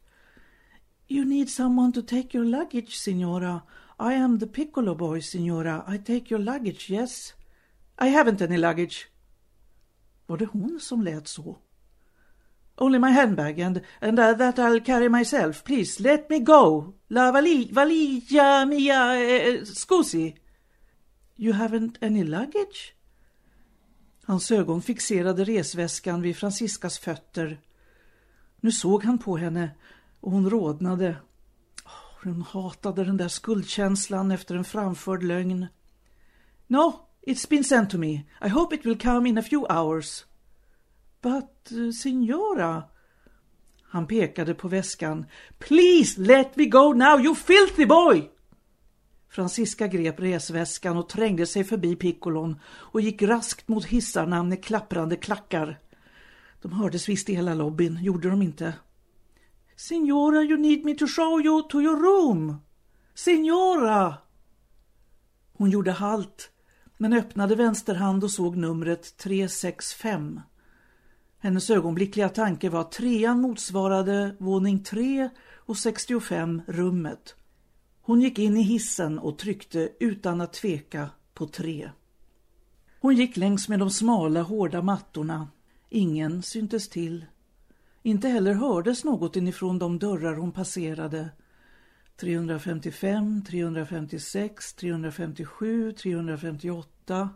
You 1.09 1.25
need 1.25 1.51
someone 1.51 1.93
to 1.93 2.03
take 2.03 2.37
your 2.39 2.47
luggage, 2.47 2.93
signora. 2.93 3.61
I 4.01 4.15
am 4.15 4.39
the 4.39 4.47
piccolo 4.47 4.95
boy, 4.95 5.21
signora. 5.21 5.85
I 5.87 5.99
take 5.99 6.31
your 6.31 6.41
luggage, 6.41 6.89
yes. 6.89 7.35
I 7.99 8.09
haven't 8.09 8.41
any 8.41 8.57
luggage. 8.57 9.09
Var 10.27 10.37
det 10.37 10.47
hon 10.47 10.81
som 10.81 11.03
lät 11.03 11.29
så? 11.29 11.59
Only 12.77 12.99
my 12.99 13.11
handbag 13.11 13.61
and, 13.61 13.81
and 14.01 14.19
uh, 14.19 14.33
that 14.33 14.59
I'll 14.59 14.81
carry 14.81 15.09
myself. 15.09 15.65
Please, 15.65 16.03
let 16.03 16.31
me 16.31 16.39
go. 16.39 16.95
La 17.09 17.33
vali, 17.33 17.69
valigia 17.73 18.65
mia, 18.67 19.17
eh, 19.17 19.47
eh 19.47 19.65
scusi. 19.65 20.35
You 21.37 21.53
haven't 21.53 21.99
any 22.01 22.25
luggage? 22.25 22.95
Hans 24.25 24.51
ögon 24.51 24.83
fixerade 24.83 25.45
resväskan 25.45 26.23
vid 26.23 26.37
Franciskas 26.37 26.99
fötter. 26.99 27.61
Nu 28.61 28.73
såg 28.73 29.05
han 29.05 29.19
på 29.19 29.37
henne 29.37 29.71
och 30.21 30.33
hon 30.33 30.51
rodnade. 30.51 31.17
Hon 32.25 32.43
hatade 32.43 33.05
den 33.05 33.17
där 33.17 33.29
skuldkänslan 33.29 34.31
efter 34.31 34.55
en 34.55 34.65
framförd 34.65 35.23
lögn. 35.23 35.67
No, 36.67 37.09
it's 37.27 37.49
been 37.49 37.65
sent 37.65 37.91
to 37.91 37.99
me. 37.99 38.13
I 38.45 38.49
hope 38.49 38.75
it 38.75 38.87
will 38.87 38.99
come 38.99 39.29
in 39.29 39.39
a 39.39 39.43
few 39.43 39.75
hours. 39.75 40.25
But, 41.23 41.73
uh, 41.73 41.91
signora... 41.91 42.85
Han 43.83 44.07
pekade 44.07 44.55
på 44.55 44.69
väskan. 44.69 45.27
Please 45.59 46.21
let 46.21 46.57
me 46.57 46.65
go 46.65 46.93
now, 46.93 47.21
you 47.21 47.35
filthy 47.35 47.87
boy! 47.87 48.31
Francisca 49.31 49.87
grep 49.87 50.21
resväskan 50.21 50.97
och 50.97 51.09
trängde 51.09 51.47
sig 51.47 51.65
förbi 51.65 51.97
Piccolon 51.97 52.61
och 52.67 53.01
gick 53.01 53.23
raskt 53.23 53.69
mot 53.69 53.85
hissarna 53.85 54.43
med 54.43 54.65
klapprande 54.65 55.17
klackar. 55.17 55.79
De 56.63 56.73
hördes 56.73 57.09
visst 57.09 57.29
i 57.29 57.35
hela 57.35 57.55
lobbyn, 57.55 57.99
gjorde 58.03 58.31
de 58.31 58.43
inte? 58.43 58.75
Signora, 59.81 60.43
you 60.43 60.59
need 60.59 60.85
me 60.85 60.95
to 60.95 61.07
show 61.07 61.41
you 61.41 61.63
to 61.63 61.81
your 61.81 61.97
room. 61.97 62.61
Signora! 63.15 64.15
Hon 65.53 65.71
gjorde 65.71 65.93
halt, 65.93 66.51
men 66.99 67.13
öppnade 67.13 67.55
vänsterhand 67.55 68.25
och 68.25 68.31
såg 68.31 68.57
numret 68.57 69.17
365. 69.17 70.41
Hennes 71.39 71.71
ögonblickliga 71.71 72.29
tanke 72.29 72.69
var 72.69 72.81
att 72.81 72.93
trean 72.93 73.41
motsvarade 73.41 74.37
våning 74.39 74.83
3 74.83 75.31
och 75.55 75.77
65 75.77 76.63
rummet. 76.67 77.35
Hon 78.03 78.21
gick 78.21 78.39
in 78.39 78.57
i 78.57 78.63
hissen 78.63 79.19
och 79.19 79.39
tryckte 79.39 79.89
utan 80.01 80.41
att 80.41 80.53
tveka 80.53 81.11
på 81.35 81.47
3. 81.47 81.91
Hon 83.01 83.17
gick 83.17 83.37
längs 83.37 83.69
med 83.69 83.79
de 83.79 83.91
smala, 83.91 84.43
hårda 84.43 84.83
mattorna. 84.83 85.49
Ingen 85.89 86.43
syntes 86.43 86.89
till. 86.89 87.25
Inte 88.03 88.29
heller 88.29 88.55
hördes 88.55 89.05
något 89.05 89.37
inifrån 89.37 89.79
de 89.79 89.99
dörrar 89.99 90.35
hon 90.35 90.53
passerade. 90.53 91.31
355, 92.17 93.45
356, 93.45 94.75
357, 94.75 95.93
358. 95.93 97.31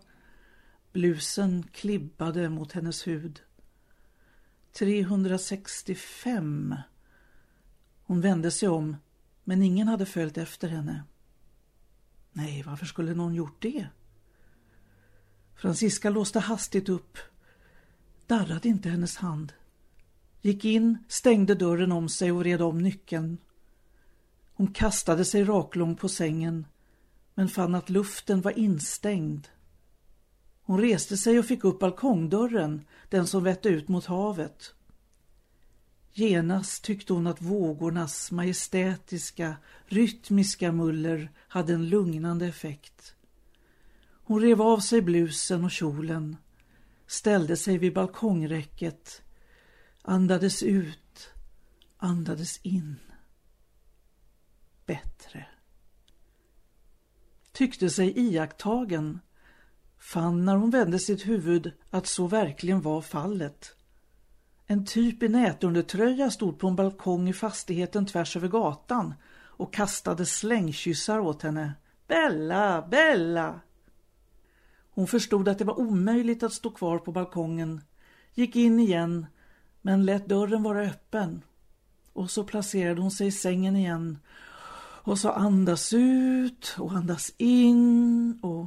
Blusen 0.92 1.62
klibbade 1.62 2.48
mot 2.48 2.72
hennes 2.72 3.06
hud. 3.06 3.40
365. 4.78 6.74
Hon 8.02 8.20
vände 8.20 8.50
sig 8.50 8.68
om, 8.68 8.96
men 9.44 9.62
ingen 9.62 9.88
hade 9.88 10.06
följt 10.06 10.38
efter 10.38 10.68
henne. 10.68 11.02
Nej, 12.32 12.62
varför 12.62 12.86
skulle 12.86 13.14
någon 13.14 13.34
gjort 13.34 13.62
det? 13.62 13.86
Francisca 15.56 16.10
låste 16.10 16.40
hastigt 16.40 16.88
upp. 16.88 17.18
Darrade 18.26 18.68
inte 18.68 18.88
hennes 18.88 19.16
hand. 19.16 19.52
Gick 20.44 20.64
in, 20.64 20.98
stängde 21.08 21.54
dörren 21.54 21.92
om 21.92 22.08
sig 22.08 22.32
och 22.32 22.44
red 22.44 22.62
om 22.62 22.78
nyckeln. 22.78 23.38
Hon 24.54 24.66
kastade 24.66 25.24
sig 25.24 25.44
raklång 25.44 25.96
på 25.96 26.08
sängen, 26.08 26.66
men 27.34 27.48
fann 27.48 27.74
att 27.74 27.90
luften 27.90 28.40
var 28.40 28.58
instängd. 28.58 29.48
Hon 30.62 30.80
reste 30.80 31.16
sig 31.16 31.38
och 31.38 31.44
fick 31.44 31.64
upp 31.64 31.78
balkongdörren, 31.78 32.84
den 33.08 33.26
som 33.26 33.44
vette 33.44 33.68
ut 33.68 33.88
mot 33.88 34.04
havet. 34.04 34.74
Genast 36.12 36.84
tyckte 36.84 37.12
hon 37.12 37.26
att 37.26 37.42
vågornas 37.42 38.30
majestätiska, 38.32 39.56
rytmiska 39.86 40.72
muller 40.72 41.30
hade 41.48 41.74
en 41.74 41.88
lugnande 41.88 42.46
effekt. 42.46 43.14
Hon 44.24 44.40
rev 44.40 44.62
av 44.62 44.78
sig 44.78 45.02
blusen 45.02 45.64
och 45.64 45.70
kjolen, 45.70 46.36
ställde 47.06 47.56
sig 47.56 47.78
vid 47.78 47.94
balkongräcket, 47.94 49.23
andades 50.04 50.62
ut, 50.62 51.30
andades 51.96 52.58
in. 52.62 52.96
Bättre. 54.86 55.46
Tyckte 57.52 57.90
sig 57.90 58.18
iakttagen 58.18 59.20
fann 59.98 60.44
när 60.44 60.56
hon 60.56 60.70
vände 60.70 60.98
sitt 60.98 61.26
huvud 61.26 61.72
att 61.90 62.06
så 62.06 62.26
verkligen 62.26 62.80
var 62.80 63.00
fallet. 63.00 63.76
En 64.66 64.84
typ 64.84 65.22
i 65.22 65.28
nätundertröja 65.28 66.30
stod 66.30 66.58
på 66.58 66.68
en 66.68 66.76
balkong 66.76 67.28
i 67.28 67.32
fastigheten 67.32 68.06
tvärs 68.06 68.36
över 68.36 68.48
gatan 68.48 69.14
och 69.32 69.74
kastade 69.74 70.26
slängkyssar 70.26 71.18
åt 71.18 71.42
henne. 71.42 71.72
Bella, 72.06 72.88
Bella! 72.90 73.60
Hon 74.90 75.06
förstod 75.06 75.48
att 75.48 75.58
det 75.58 75.64
var 75.64 75.80
omöjligt 75.80 76.42
att 76.42 76.52
stå 76.52 76.70
kvar 76.70 76.98
på 76.98 77.12
balkongen, 77.12 77.80
gick 78.34 78.56
in 78.56 78.80
igen 78.80 79.26
men 79.86 80.04
lät 80.04 80.28
dörren 80.28 80.62
vara 80.62 80.82
öppen. 80.82 81.42
Och 82.12 82.30
så 82.30 82.44
placerade 82.44 83.00
hon 83.00 83.10
sig 83.10 83.26
i 83.26 83.32
sängen 83.32 83.76
igen 83.76 84.18
och 85.02 85.18
så 85.18 85.30
andas 85.30 85.92
ut 85.92 86.76
och 86.78 86.92
andas 86.92 87.32
in 87.36 88.38
och 88.42 88.66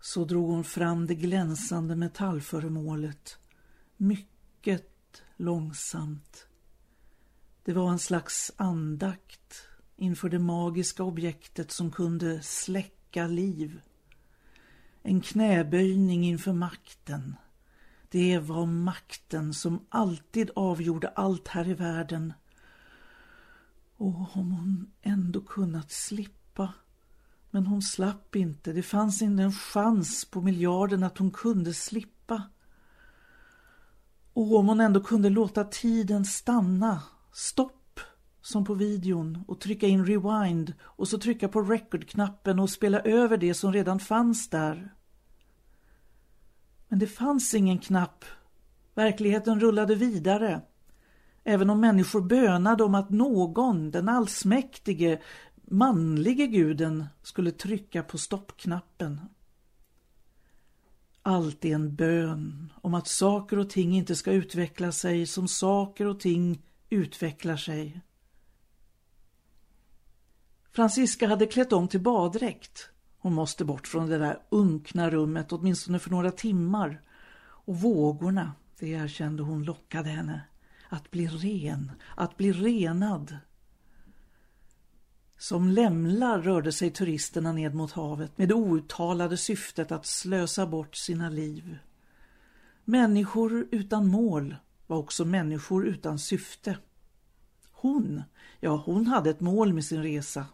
så 0.00 0.24
drog 0.24 0.50
hon 0.50 0.64
fram 0.64 1.06
det 1.06 1.14
glänsande 1.14 1.96
metallföremålet. 1.96 3.38
Mycket 3.96 5.22
långsamt. 5.36 6.46
Det 7.64 7.72
var 7.72 7.90
en 7.90 7.98
slags 7.98 8.52
andakt 8.56 9.68
inför 9.96 10.28
det 10.28 10.38
magiska 10.38 11.02
objektet 11.02 11.70
som 11.70 11.90
kunde 11.90 12.42
släcka 12.42 13.26
liv. 13.26 13.80
En 15.02 15.20
knäböjning 15.20 16.24
inför 16.24 16.52
makten. 16.52 17.36
Det 18.10 18.38
var 18.38 18.66
makten 18.66 19.54
som 19.54 19.86
alltid 19.88 20.50
avgjorde 20.56 21.08
allt 21.08 21.48
här 21.48 21.68
i 21.68 21.74
världen. 21.74 22.32
Och 23.96 24.36
om 24.36 24.52
hon 24.52 24.92
ändå 25.02 25.40
kunnat 25.40 25.90
slippa 25.90 26.72
men 27.50 27.66
hon 27.66 27.82
slapp 27.82 28.36
inte. 28.36 28.72
Det 28.72 28.82
fanns 28.82 29.22
inte 29.22 29.42
en 29.42 29.52
chans 29.52 30.24
på 30.24 30.40
miljarden 30.40 31.02
att 31.02 31.18
hon 31.18 31.30
kunde 31.30 31.74
slippa. 31.74 32.42
Och 34.32 34.56
om 34.56 34.68
hon 34.68 34.80
ändå 34.80 35.00
kunde 35.00 35.30
låta 35.30 35.64
tiden 35.64 36.24
stanna, 36.24 37.02
stopp, 37.32 38.00
som 38.42 38.64
på 38.64 38.74
videon, 38.74 39.44
och 39.48 39.60
trycka 39.60 39.86
in 39.86 40.06
rewind 40.06 40.74
och 40.82 41.08
så 41.08 41.18
trycka 41.18 41.48
på 41.48 41.62
recordknappen 41.62 42.58
och 42.58 42.70
spela 42.70 43.00
över 43.00 43.36
det 43.36 43.54
som 43.54 43.72
redan 43.72 44.00
fanns 44.00 44.50
där. 44.50 44.94
Men 46.90 46.98
det 46.98 47.06
fanns 47.06 47.54
ingen 47.54 47.78
knapp. 47.78 48.24
Verkligheten 48.94 49.60
rullade 49.60 49.94
vidare. 49.94 50.60
Även 51.44 51.70
om 51.70 51.80
människor 51.80 52.20
bönade 52.20 52.84
om 52.84 52.94
att 52.94 53.10
någon, 53.10 53.90
den 53.90 54.08
allsmäktige, 54.08 55.20
manlige 55.54 56.46
guden 56.46 57.06
skulle 57.22 57.50
trycka 57.50 58.02
på 58.02 58.18
stoppknappen. 58.18 59.20
Allt 61.22 61.64
är 61.64 61.74
en 61.74 61.94
bön 61.94 62.72
om 62.82 62.94
att 62.94 63.08
saker 63.08 63.58
och 63.58 63.70
ting 63.70 63.96
inte 63.96 64.16
ska 64.16 64.32
utveckla 64.32 64.92
sig 64.92 65.26
som 65.26 65.48
saker 65.48 66.06
och 66.06 66.20
ting 66.20 66.62
utvecklar 66.88 67.56
sig. 67.56 68.00
Franziska 70.72 71.28
hade 71.28 71.46
klätt 71.46 71.72
om 71.72 71.88
till 71.88 72.00
baddräkt. 72.00 72.90
Hon 73.22 73.34
måste 73.34 73.64
bort 73.64 73.86
från 73.86 74.08
det 74.08 74.18
där 74.18 74.42
unkna 74.48 75.10
rummet 75.10 75.52
åtminstone 75.52 75.98
för 75.98 76.10
några 76.10 76.30
timmar. 76.30 77.02
Och 77.40 77.76
vågorna, 77.76 78.52
det 78.78 78.88
erkände 78.88 79.42
hon 79.42 79.64
lockade 79.64 80.08
henne. 80.08 80.40
Att 80.88 81.10
bli 81.10 81.26
ren, 81.26 81.92
att 82.16 82.36
bli 82.36 82.52
renad. 82.52 83.36
Som 85.38 85.68
lämlar 85.68 86.42
rörde 86.42 86.72
sig 86.72 86.90
turisterna 86.90 87.52
ned 87.52 87.74
mot 87.74 87.92
havet 87.92 88.38
med 88.38 88.48
det 88.48 88.54
outtalade 88.54 89.36
syftet 89.36 89.92
att 89.92 90.06
slösa 90.06 90.66
bort 90.66 90.96
sina 90.96 91.28
liv. 91.28 91.78
Människor 92.84 93.68
utan 93.70 94.08
mål 94.08 94.56
var 94.86 94.96
också 94.96 95.24
människor 95.24 95.86
utan 95.86 96.18
syfte. 96.18 96.78
Hon, 97.70 98.22
ja 98.60 98.82
hon 98.86 99.06
hade 99.06 99.30
ett 99.30 99.40
mål 99.40 99.72
med 99.72 99.84
sin 99.84 100.02
resa. 100.02 100.46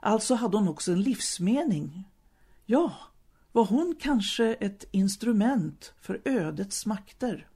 Alltså 0.00 0.34
hade 0.34 0.56
hon 0.56 0.68
också 0.68 0.92
en 0.92 1.02
livsmening. 1.02 2.04
Ja, 2.66 2.92
var 3.52 3.64
hon 3.64 3.94
kanske 4.00 4.54
ett 4.54 4.84
instrument 4.90 5.94
för 6.00 6.20
ödets 6.24 6.86
makter? 6.86 7.48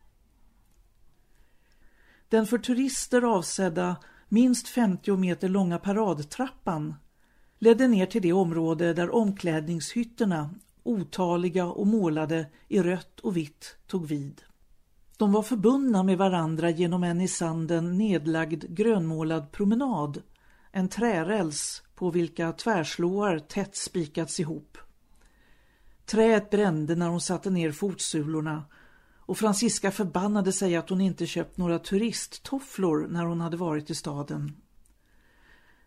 Den 2.28 2.46
för 2.46 2.58
turister 2.58 3.22
avsedda 3.22 3.96
minst 4.28 4.68
50 4.68 5.16
meter 5.16 5.48
långa 5.48 5.78
paradtrappan 5.78 6.94
ledde 7.58 7.88
ner 7.88 8.06
till 8.06 8.22
det 8.22 8.32
område 8.32 8.94
där 8.94 9.14
omklädningshytterna, 9.14 10.50
otaliga 10.82 11.66
och 11.66 11.86
målade 11.86 12.46
i 12.68 12.82
rött 12.82 13.20
och 13.20 13.36
vitt, 13.36 13.76
tog 13.86 14.06
vid. 14.06 14.42
De 15.16 15.32
var 15.32 15.42
förbundna 15.42 16.02
med 16.02 16.18
varandra 16.18 16.70
genom 16.70 17.04
en 17.04 17.20
i 17.20 17.28
sanden 17.28 17.98
nedlagd 17.98 18.64
grönmålad 18.68 19.52
promenad, 19.52 20.22
en 20.72 20.88
träräls 20.88 21.82
på 22.02 22.10
vilka 22.10 22.52
tvärslåar 22.52 23.38
tätt 23.38 23.76
spikats 23.76 24.40
ihop. 24.40 24.78
Träet 26.06 26.50
brände 26.50 26.94
när 26.94 27.08
hon 27.08 27.20
satte 27.20 27.50
ner 27.50 27.72
fotsulorna 27.72 28.64
och 29.18 29.38
Franziska 29.38 29.90
förbannade 29.90 30.52
sig 30.52 30.76
att 30.76 30.90
hon 30.90 31.00
inte 31.00 31.26
köpt 31.26 31.56
några 31.56 31.78
turisttofflor 31.78 33.06
när 33.08 33.24
hon 33.24 33.40
hade 33.40 33.56
varit 33.56 33.90
i 33.90 33.94
staden. 33.94 34.56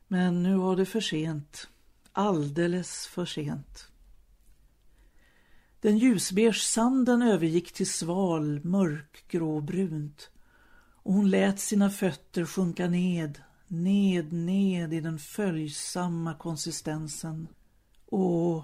Men 0.08 0.44
nu 0.44 0.56
var 0.56 0.76
det 0.76 0.86
för 0.86 1.02
sent. 1.02 1.68
Alldeles 2.12 3.08
för 3.08 3.26
sent. 3.26 3.88
Den 5.80 5.98
ljusbeige 5.98 6.62
sanden 6.62 7.22
övergick 7.22 7.72
till 7.72 7.90
sval, 7.90 8.64
mörkgråbrunt 8.64 10.30
och 10.94 11.14
hon 11.14 11.30
lät 11.30 11.60
sina 11.60 11.90
fötter 11.90 12.46
sjunka 12.46 12.88
ned, 12.88 13.42
ned, 13.68 14.34
ned 14.34 14.94
i 14.94 15.02
den 15.02 15.20
följsamma 15.20 16.34
konsistensen. 16.34 17.48
Och 18.06 18.64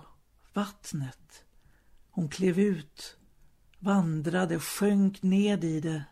vattnet. 0.54 1.44
Hon 2.12 2.30
klev 2.30 2.60
ut, 2.60 3.18
vandrade, 3.80 4.60
sjönk 4.60 5.24
ned 5.24 5.64
i 5.64 5.80
det. 5.80 6.04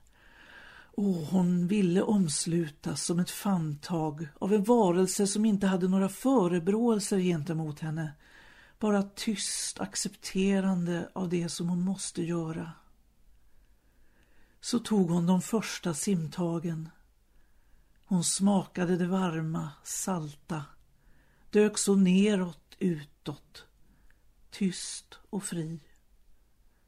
Och 0.96 1.14
hon 1.14 1.68
ville 1.68 2.02
omslutas 2.02 3.04
som 3.04 3.20
ett 3.20 3.30
famntag 3.30 4.28
av 4.40 4.54
en 4.54 4.64
varelse 4.64 5.28
som 5.28 5.46
inte 5.46 5.68
hade 5.68 5.88
några 5.88 6.10
förebråelser 6.10 7.20
gentemot 7.20 7.80
henne. 7.80 8.12
Bara 8.80 9.04
tyst 9.04 9.80
accepterande 9.80 11.10
av 11.14 11.30
det 11.30 11.50
som 11.50 11.70
hon 11.70 11.82
måste 11.82 12.24
göra. 12.24 12.72
Så 14.62 14.80
tog 14.80 15.10
hon 15.10 15.26
de 15.26 15.42
första 15.42 15.94
simtagen. 15.94 16.90
Hon 18.10 18.24
smakade 18.24 18.98
det 18.98 19.08
varma, 19.08 19.70
salta, 19.84 20.66
dök 21.50 21.78
så 21.78 21.96
neråt, 21.96 22.76
utåt, 22.80 23.66
tyst 24.52 25.20
och 25.30 25.44
fri. 25.44 25.80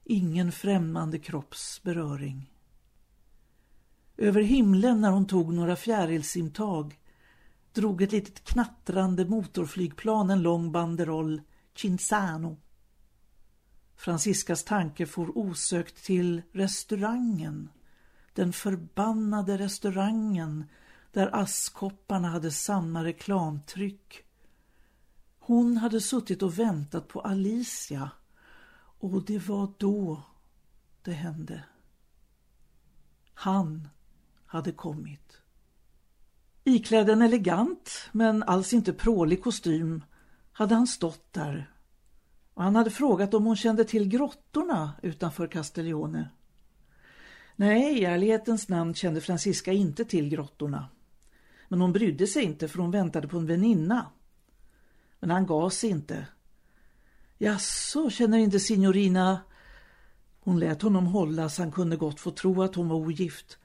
Ingen 0.03 0.51
främmande 0.51 1.19
kropps 1.19 1.81
beröring. 1.83 2.53
Över 4.17 4.41
himlen 4.41 5.01
när 5.01 5.11
hon 5.11 5.27
tog 5.27 5.53
några 5.53 5.75
fjärilsimtag 5.75 6.99
drog 7.73 8.01
ett 8.01 8.11
litet 8.11 8.43
knattrande 8.43 9.25
motorflygplan 9.25 10.29
en 10.29 10.41
lång 10.41 10.71
banderoll 10.71 11.41
Cinzano. 11.75 12.57
Franciskas 13.95 14.63
tanke 14.63 15.05
for 15.05 15.37
osökt 15.37 16.03
till 16.03 16.41
restaurangen. 16.51 17.69
Den 18.33 18.53
förbannade 18.53 19.57
restaurangen 19.57 20.65
där 21.11 21.35
askkopparna 21.35 22.27
hade 22.29 22.51
samma 22.51 23.03
reklamtryck. 23.03 24.23
Hon 25.39 25.77
hade 25.77 26.01
suttit 26.01 26.43
och 26.43 26.59
väntat 26.59 27.07
på 27.07 27.21
Alicia 27.21 28.11
och 28.99 29.25
det 29.25 29.47
var 29.47 29.73
då 29.77 30.23
det 31.01 31.11
hände. 31.11 31.63
Han 33.33 33.89
hade 34.45 34.71
kommit. 34.71 35.37
Iklädd 36.63 37.09
en 37.09 37.21
elegant 37.21 38.09
men 38.11 38.43
alls 38.43 38.73
inte 38.73 38.93
prålig 38.93 39.43
kostym 39.43 40.03
hade 40.51 40.75
han 40.75 40.87
stått 40.87 41.33
där 41.33 41.71
och 42.53 42.63
han 42.63 42.75
hade 42.75 42.89
frågat 42.89 43.33
om 43.33 43.45
hon 43.45 43.55
kände 43.55 43.83
till 43.83 44.07
grottorna 44.07 44.93
utanför 45.01 45.47
Castiglione. 45.47 46.29
Nej, 47.55 47.99
i 47.99 48.05
ärlighetens 48.05 48.69
namn 48.69 48.93
kände 48.93 49.21
Francisca 49.21 49.71
inte 49.71 50.05
till 50.05 50.29
grottorna. 50.29 50.89
Men 51.71 51.81
hon 51.81 51.93
brydde 51.93 52.27
sig 52.27 52.43
inte 52.43 52.67
för 52.67 52.79
hon 52.79 52.91
väntade 52.91 53.27
på 53.27 53.37
en 53.37 53.45
väninna. 53.45 54.05
Men 55.19 55.31
han 55.31 55.45
gav 55.45 55.69
sig 55.69 55.89
inte. 55.89 56.27
Jaså, 57.37 58.09
känner 58.09 58.37
inte 58.37 58.59
signorina... 58.59 59.39
Hon 60.39 60.59
lät 60.59 60.81
honom 60.81 61.07
hålla 61.07 61.49
så 61.49 61.61
han 61.61 61.71
kunde 61.71 61.95
gott 61.95 62.19
få 62.19 62.31
tro 62.31 62.61
att 62.61 62.75
hon 62.75 62.89
var 62.89 62.95
ogift. 62.95 63.57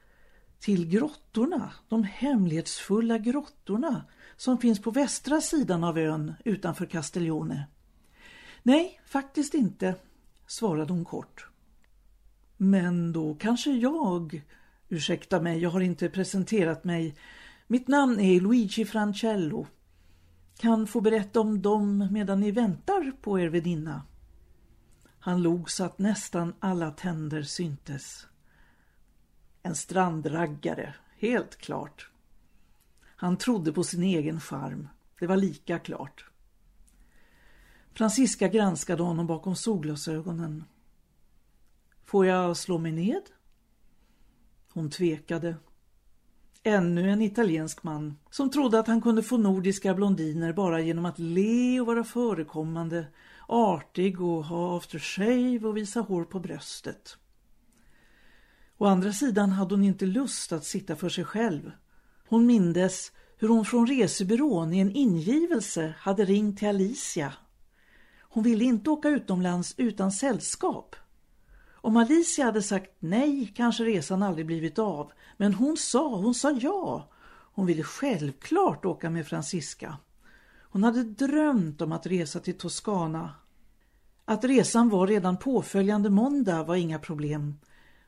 Till 0.59 0.89
grottorna, 0.89 1.73
de 1.89 2.05
hemlighetsfulla 2.05 3.19
grottorna 3.19 4.05
som 4.37 4.59
finns 4.59 4.83
på 4.83 4.91
västra 4.91 5.41
sidan 5.41 5.85
av 5.85 5.99
ön 5.99 6.35
utanför 6.45 6.87
Castiglione. 6.87 7.67
Nej, 8.63 9.01
faktiskt 9.07 9.55
inte, 9.55 9.95
svarade 10.47 10.93
hon 10.93 11.05
kort. 11.05 11.47
Men 12.57 13.13
då 13.13 13.35
kanske 13.35 13.71
jag... 13.71 14.43
Ursäkta 14.89 15.41
mig, 15.41 15.59
jag 15.59 15.71
har 15.71 15.81
inte 15.81 16.09
presenterat 16.09 16.85
mig. 16.85 17.17
Mitt 17.67 17.89
namn 17.89 18.21
är 18.21 18.41
Luigi 18.41 18.85
Francello. 18.85 19.67
Kan 20.59 20.87
få 20.87 21.01
berätta 21.01 21.41
om 21.41 21.63
dem 21.63 22.09
medan 22.11 22.41
ni 22.41 22.51
väntar 22.51 23.13
på 23.21 23.41
er 23.41 23.49
väninna. 23.49 24.03
Han 25.19 25.43
log 25.43 25.71
så 25.71 25.85
att 25.85 25.99
nästan 25.99 26.55
alla 26.61 26.91
tänder 26.91 27.43
syntes. 27.43 28.27
En 29.63 29.75
strandraggare, 29.75 30.95
helt 31.19 31.57
klart. 31.57 32.11
Han 33.03 33.37
trodde 33.37 33.73
på 33.73 33.85
sin 33.85 34.03
egen 34.03 34.41
charm. 34.41 34.89
Det 35.19 35.27
var 35.27 35.37
lika 35.37 35.79
klart. 35.79 36.31
Francisca 37.93 38.49
granskade 38.49 39.03
honom 39.03 39.27
bakom 39.27 39.57
solglasögonen. 39.57 40.65
Får 42.05 42.27
jag 42.27 42.57
slå 42.57 42.79
mig 42.79 42.93
ned? 42.93 43.23
Hon 44.73 44.91
tvekade. 44.91 45.57
Ännu 46.67 47.11
en 47.11 47.23
italiensk 47.23 47.83
man 47.83 48.19
som 48.31 48.51
trodde 48.51 48.79
att 48.79 48.87
han 48.87 49.03
kunde 49.03 49.23
få 49.23 49.37
nordiska 49.37 49.95
blondiner 49.95 50.53
bara 50.53 50.81
genom 50.81 51.05
att 51.05 51.19
le 51.19 51.81
och 51.81 51.87
vara 51.87 52.05
förekommande, 52.05 53.07
artig 53.49 54.21
och 54.21 54.45
ha 54.45 54.77
aftershave 54.77 55.61
och 55.63 55.77
visa 55.77 56.01
hår 56.01 56.25
på 56.25 56.41
bröstet. 56.41 57.17
Å 58.79 58.85
andra 58.87 59.13
sidan 59.13 59.51
hade 59.51 59.75
hon 59.75 59.85
inte 59.85 60.07
lust 60.07 60.53
att 60.53 60.65
sitta 60.65 60.97
för 60.97 61.09
sig 61.09 61.25
själv. 61.25 61.71
Hon 62.29 62.47
mindes 62.47 63.13
hur 63.39 63.49
hon 63.49 63.65
från 63.65 63.87
resebyrån 63.87 64.75
i 64.75 64.79
en 64.79 64.97
ingivelse 64.97 65.95
hade 65.99 66.25
ringt 66.25 66.59
till 66.59 66.69
Alicia. 66.69 67.33
Hon 68.21 68.45
ville 68.45 68.65
inte 68.65 68.91
åka 68.91 69.09
utomlands 69.09 69.75
utan 69.77 70.13
sällskap. 70.13 70.97
Om 71.87 71.97
Alicia 71.97 72.45
hade 72.45 72.63
sagt 72.63 72.91
nej 72.99 73.53
kanske 73.57 73.85
resan 73.85 74.23
aldrig 74.23 74.47
blivit 74.47 74.79
av. 74.79 75.13
Men 75.37 75.55
hon 75.55 75.77
sa, 75.77 76.17
hon 76.17 76.35
sa 76.35 76.51
ja. 76.51 77.09
Hon 77.55 77.67
ville 77.67 77.83
självklart 77.83 78.85
åka 78.85 79.11
med 79.11 79.27
Francisca. 79.27 79.97
Hon 80.63 80.85
hade 80.85 81.03
drömt 81.03 81.81
om 81.81 81.93
att 81.93 82.07
resa 82.07 82.41
till 82.41 82.59
Toscana. 82.59 83.35
Att 84.25 84.45
resan 84.45 84.89
var 84.89 85.07
redan 85.07 85.37
påföljande 85.37 86.11
måndag 86.11 86.63
var 86.63 86.77
inga 86.77 86.99
problem. 86.99 87.55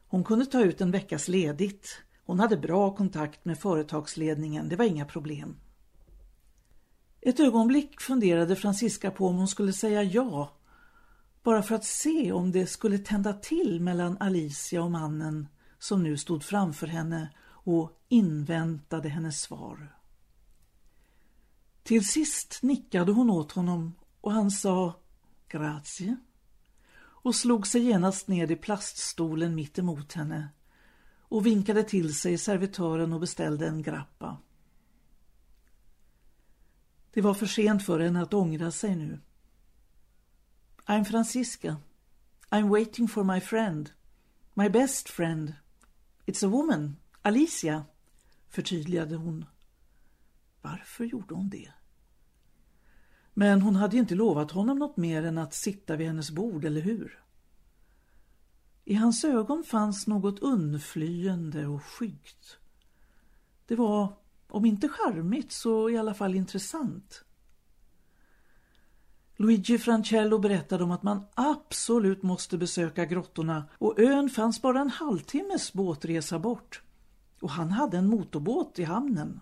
Hon 0.08 0.24
kunde 0.24 0.46
ta 0.46 0.60
ut 0.60 0.80
en 0.80 0.90
veckas 0.90 1.28
ledigt. 1.28 2.02
Hon 2.24 2.40
hade 2.40 2.56
bra 2.56 2.96
kontakt 2.96 3.44
med 3.44 3.58
företagsledningen, 3.58 4.68
det 4.68 4.76
var 4.76 4.84
inga 4.84 5.04
problem. 5.04 5.56
Ett 7.20 7.40
ögonblick 7.40 8.00
funderade 8.00 8.56
Francisca 8.56 9.10
på 9.10 9.26
om 9.26 9.36
hon 9.36 9.48
skulle 9.48 9.72
säga 9.72 10.02
ja 10.02 10.58
bara 11.48 11.62
för 11.62 11.74
att 11.74 11.84
se 11.84 12.32
om 12.32 12.52
det 12.52 12.66
skulle 12.66 12.98
tända 12.98 13.32
till 13.32 13.80
mellan 13.80 14.16
Alicia 14.20 14.82
och 14.82 14.90
mannen 14.90 15.48
som 15.78 16.02
nu 16.02 16.16
stod 16.16 16.44
framför 16.44 16.87
henne 16.87 17.28
och 17.46 17.92
inväntade 18.08 19.08
hennes 19.08 19.40
svar. 19.40 19.96
Till 21.82 22.08
sist 22.08 22.58
nickade 22.62 23.12
hon 23.12 23.30
åt 23.30 23.52
honom 23.52 23.94
och 24.20 24.32
han 24.32 24.50
sa 24.50 25.00
grazie 25.48 26.16
och 27.00 27.34
slog 27.34 27.66
sig 27.66 27.82
genast 27.82 28.28
ned 28.28 28.50
i 28.50 28.56
plaststolen 28.56 29.54
mitt 29.54 29.78
emot 29.78 30.12
henne 30.12 30.48
och 31.20 31.46
vinkade 31.46 31.82
till 31.82 32.14
sig 32.14 32.38
servitören 32.38 33.12
och 33.12 33.20
beställde 33.20 33.66
en 33.68 33.82
grappa. 33.82 34.37
Det 37.12 37.20
var 37.20 37.34
för 37.34 37.46
sent 37.46 37.82
för 37.82 38.00
henne 38.00 38.22
att 38.22 38.34
ångra 38.34 38.70
sig 38.70 38.96
nu. 38.96 39.20
I'm 40.90 41.05
Francisca. 41.05 41.77
I'm 42.51 42.70
waiting 42.70 43.09
for 43.09 43.24
my 43.24 43.40
friend. 43.40 43.92
My 44.55 44.70
best 44.70 45.09
friend. 45.09 45.55
It's 46.27 46.42
a 46.46 46.48
woman, 46.48 46.96
Alicia, 47.22 47.85
förtydligade 48.48 49.16
hon. 49.16 49.44
Varför 50.62 51.05
gjorde 51.05 51.35
hon 51.35 51.48
det? 51.48 51.72
Men 53.35 53.62
hon 53.62 53.77
hade 53.77 53.96
inte 53.96 54.14
lovat 54.14 54.51
honom 54.51 54.79
något 54.79 54.96
mer 54.96 55.22
än 55.22 55.38
att 55.38 55.55
sitta 55.55 55.96
vid 55.96 56.07
hennes 56.07 56.31
bord, 56.31 56.64
eller 56.64 56.81
hur? 56.81 57.22
I 58.85 58.94
hans 58.94 59.24
ögon 59.24 59.64
fanns 59.64 60.07
något 60.07 60.38
undflyende 60.38 61.66
och 61.66 61.85
skyggt. 61.85 62.59
Det 63.66 63.77
var, 63.77 64.12
om 64.46 64.64
inte 64.64 64.88
charmigt, 64.88 65.53
så 65.53 65.90
i 65.90 65.96
alla 65.98 66.14
fall 66.14 66.35
intressant. 66.35 67.24
Luigi 69.40 69.79
Francello 69.79 70.38
berättade 70.38 70.85
om 70.85 70.90
att 70.90 71.03
man 71.03 71.24
absolut 71.35 72.22
måste 72.22 72.59
besöka 72.59 73.05
grottorna 73.05 73.64
och 73.79 73.98
ön 73.98 74.31
fanns 74.31 74.62
bara 74.62 74.81
en 74.81 74.90
halvtimmes 74.90 75.72
båtresa 75.72 76.38
bort. 76.38 76.83
Och 77.40 77.51
han 77.51 77.70
hade 77.70 77.98
en 77.98 78.09
motorbåt 78.09 78.79
i 78.79 78.85
hamnen. 78.85 79.40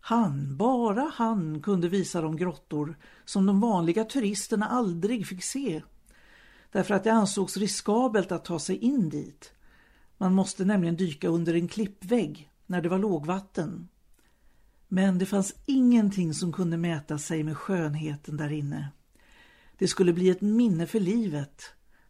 Han, 0.00 0.56
bara 0.56 1.12
han, 1.14 1.62
kunde 1.62 1.88
visa 1.88 2.20
de 2.20 2.36
grottor 2.36 2.98
som 3.24 3.46
de 3.46 3.60
vanliga 3.60 4.04
turisterna 4.04 4.68
aldrig 4.68 5.26
fick 5.26 5.44
se. 5.44 5.82
Därför 6.72 6.94
att 6.94 7.04
det 7.04 7.12
ansågs 7.12 7.56
riskabelt 7.56 8.32
att 8.32 8.44
ta 8.44 8.58
sig 8.58 8.76
in 8.76 9.08
dit. 9.08 9.52
Man 10.18 10.34
måste 10.34 10.64
nämligen 10.64 10.96
dyka 10.96 11.28
under 11.28 11.54
en 11.54 11.68
klippvägg 11.68 12.50
när 12.66 12.82
det 12.82 12.88
var 12.88 12.98
lågvatten. 12.98 13.88
Men 14.94 15.18
det 15.18 15.26
fanns 15.26 15.54
ingenting 15.66 16.34
som 16.34 16.52
kunde 16.52 16.76
mäta 16.76 17.18
sig 17.18 17.42
med 17.42 17.56
skönheten 17.56 18.36
där 18.36 18.52
inne. 18.52 18.88
Det 19.78 19.88
skulle 19.88 20.12
bli 20.12 20.28
ett 20.28 20.40
minne 20.40 20.86
för 20.86 21.00
livet. 21.00 21.62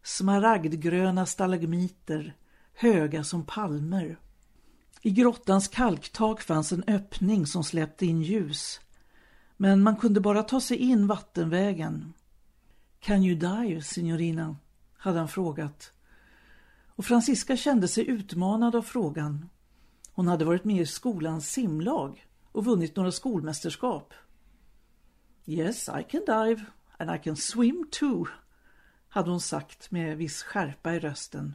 Smaragdgröna 0.02 1.26
stalagmiter, 1.26 2.36
höga 2.74 3.24
som 3.24 3.46
palmer. 3.46 4.18
I 5.02 5.10
grottans 5.10 5.68
kalktak 5.68 6.42
fanns 6.42 6.72
en 6.72 6.84
öppning 6.86 7.46
som 7.46 7.64
släppte 7.64 8.06
in 8.06 8.22
ljus. 8.22 8.80
Men 9.56 9.82
man 9.82 9.96
kunde 9.96 10.20
bara 10.20 10.42
ta 10.42 10.60
sig 10.60 10.76
in 10.76 11.06
vattenvägen. 11.06 12.12
Can 13.00 13.24
you 13.24 13.36
die, 13.38 13.82
signorina? 13.82 14.56
hade 14.96 15.18
han 15.18 15.28
frågat. 15.28 15.92
Och 16.86 17.04
Francisca 17.04 17.56
kände 17.56 17.88
sig 17.88 18.08
utmanad 18.08 18.76
av 18.76 18.82
frågan. 18.82 19.48
Hon 20.12 20.28
hade 20.28 20.44
varit 20.44 20.64
med 20.64 20.80
i 20.80 20.86
skolans 20.86 21.50
simlag 21.50 22.26
och 22.52 22.64
vunnit 22.64 22.96
några 22.96 23.12
skolmästerskap. 23.12 24.14
Yes, 25.46 25.88
I 25.88 26.02
can 26.10 26.24
dive 26.26 26.64
and 26.98 27.10
I 27.10 27.18
can 27.18 27.36
swim 27.36 27.88
too, 27.90 28.26
hade 29.08 29.30
hon 29.30 29.40
sagt 29.40 29.90
med 29.90 30.16
viss 30.16 30.42
skärpa 30.42 30.94
i 30.94 30.98
rösten. 30.98 31.54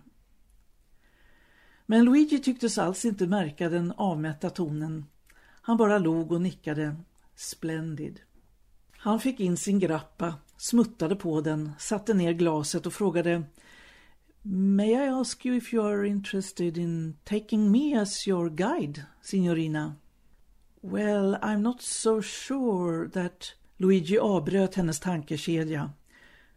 Men 1.86 2.06
Luigi 2.06 2.40
tycktes 2.40 2.78
alls 2.78 3.06
inte 3.06 3.28
märka 3.28 3.70
den 3.70 3.94
avmätta 3.98 4.50
tonen. 4.50 5.06
Han 5.62 5.78
bara 5.78 5.98
log 5.98 6.32
och 6.32 6.42
nickade. 6.42 6.96
Splendid. 7.36 8.20
Han 8.98 9.20
fick 9.20 9.40
in 9.40 9.58
sin 9.58 9.80
grappa, 9.80 10.36
smuttade 10.58 11.16
på 11.16 11.42
den, 11.42 11.72
satte 11.80 12.14
ner 12.14 12.34
glaset 12.34 12.86
och 12.86 12.94
frågade 12.94 13.44
May 14.42 14.92
I 14.92 15.08
ask 15.08 15.46
you 15.46 15.58
if 15.58 15.74
you 15.74 15.86
are 15.86 16.08
interested 16.08 16.78
in 16.78 17.18
taking 17.24 17.72
me 17.72 18.00
as 18.00 18.28
your 18.28 18.50
guide, 18.50 19.06
signorina? 19.22 19.96
Well, 20.82 21.38
I'm 21.42 21.62
not 21.62 21.82
so 21.82 22.22
sure 22.22 23.10
that... 23.10 23.54
Luigi 23.80 24.18
avbröt 24.18 24.76
hennes 24.76 25.00
tankekedja. 25.00 25.92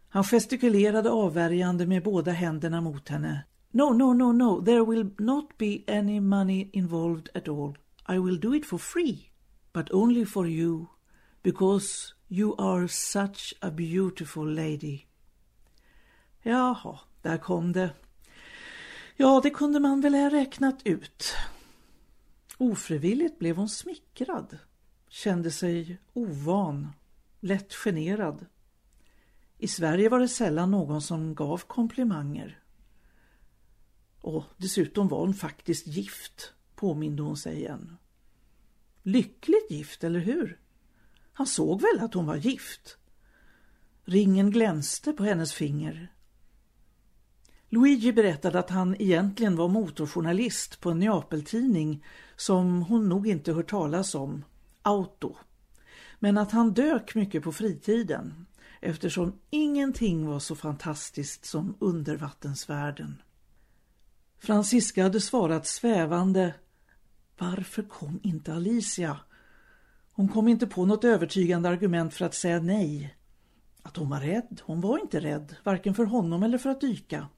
Han 0.08 0.24
gestikulerade 0.24 1.10
avvärjande 1.10 1.86
med 1.86 2.02
båda 2.02 2.32
händerna 2.32 2.80
mot 2.80 3.08
henne. 3.08 3.44
No, 3.70 3.92
no, 3.92 4.12
no, 4.12 4.32
no, 4.32 4.64
there 4.64 4.84
will 4.84 5.10
not 5.18 5.58
be 5.58 5.78
any 5.86 6.20
money 6.20 6.70
involved 6.72 7.28
at 7.34 7.48
all. 7.48 7.78
I 8.08 8.18
will 8.18 8.40
do 8.40 8.54
it 8.54 8.66
for 8.66 8.78
free, 8.78 9.30
but 9.72 9.90
only 9.90 10.24
for 10.24 10.48
you, 10.48 10.86
because 11.42 12.14
you 12.28 12.54
are 12.58 12.88
such 12.88 13.54
a 13.60 13.70
beautiful 13.70 14.54
lady. 14.54 15.00
Jaha, 16.42 16.98
där 17.22 17.38
kom 17.38 17.72
det. 17.72 17.90
Ja, 19.16 19.40
det 19.42 19.50
kunde 19.50 19.80
man 19.80 20.00
väl 20.00 20.14
ha 20.14 20.30
räknat 20.30 20.80
ut. 20.84 21.34
Ofrivilligt 22.60 23.38
blev 23.38 23.56
hon 23.56 23.68
smickrad, 23.68 24.58
kände 25.08 25.50
sig 25.50 25.98
ovan, 26.12 26.88
lätt 27.40 27.74
generad. 27.74 28.46
I 29.58 29.68
Sverige 29.68 30.08
var 30.08 30.18
det 30.18 30.28
sällan 30.28 30.70
någon 30.70 31.02
som 31.02 31.34
gav 31.34 31.58
komplimanger. 31.58 32.62
Och 34.20 34.44
dessutom 34.56 35.08
var 35.08 35.20
hon 35.20 35.34
faktiskt 35.34 35.86
gift, 35.86 36.52
påminde 36.74 37.22
hon 37.22 37.36
sig 37.36 37.56
igen. 37.56 37.96
Lyckligt 39.02 39.70
gift, 39.70 40.04
eller 40.04 40.20
hur? 40.20 40.60
Han 41.32 41.46
såg 41.46 41.80
väl 41.80 42.00
att 42.00 42.14
hon 42.14 42.26
var 42.26 42.36
gift. 42.36 42.98
Ringen 44.04 44.50
glänste 44.50 45.12
på 45.12 45.24
hennes 45.24 45.52
finger. 45.52 46.12
Luigi 47.72 48.12
berättade 48.12 48.58
att 48.58 48.70
han 48.70 48.96
egentligen 48.98 49.56
var 49.56 49.68
motorjournalist 49.68 50.80
på 50.80 50.90
en 50.90 50.98
Neapeltidning 50.98 52.04
som 52.36 52.82
hon 52.82 53.08
nog 53.08 53.26
inte 53.26 53.52
hört 53.52 53.70
talas 53.70 54.14
om, 54.14 54.44
Auto. 54.82 55.36
Men 56.18 56.38
att 56.38 56.52
han 56.52 56.72
dök 56.72 57.14
mycket 57.14 57.42
på 57.42 57.52
fritiden 57.52 58.46
eftersom 58.80 59.32
ingenting 59.50 60.26
var 60.26 60.38
så 60.38 60.54
fantastiskt 60.56 61.44
som 61.44 61.76
undervattensvärlden. 61.78 63.22
Francisca 64.38 65.02
hade 65.02 65.20
svarat 65.20 65.66
svävande. 65.66 66.54
Varför 67.38 67.82
kom 67.82 68.20
inte 68.22 68.54
Alicia? 68.54 69.16
Hon 70.12 70.28
kom 70.28 70.48
inte 70.48 70.66
på 70.66 70.84
något 70.84 71.04
övertygande 71.04 71.68
argument 71.68 72.14
för 72.14 72.24
att 72.24 72.34
säga 72.34 72.60
nej. 72.60 73.16
Att 73.82 73.96
hon 73.96 74.10
var 74.10 74.20
rädd? 74.20 74.60
Hon 74.64 74.80
var 74.80 74.98
inte 74.98 75.20
rädd, 75.20 75.56
varken 75.64 75.94
för 75.94 76.04
honom 76.04 76.42
eller 76.42 76.58
för 76.58 76.70
att 76.70 76.80
dyka. 76.80 77.28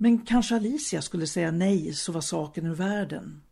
Men 0.00 0.18
kanske 0.18 0.56
Alicia 0.56 1.02
skulle 1.02 1.26
säga 1.26 1.50
nej 1.50 1.94
så 1.94 2.12
var 2.12 2.20
saken 2.20 2.66
ur 2.66 2.74
världen. 2.74 3.42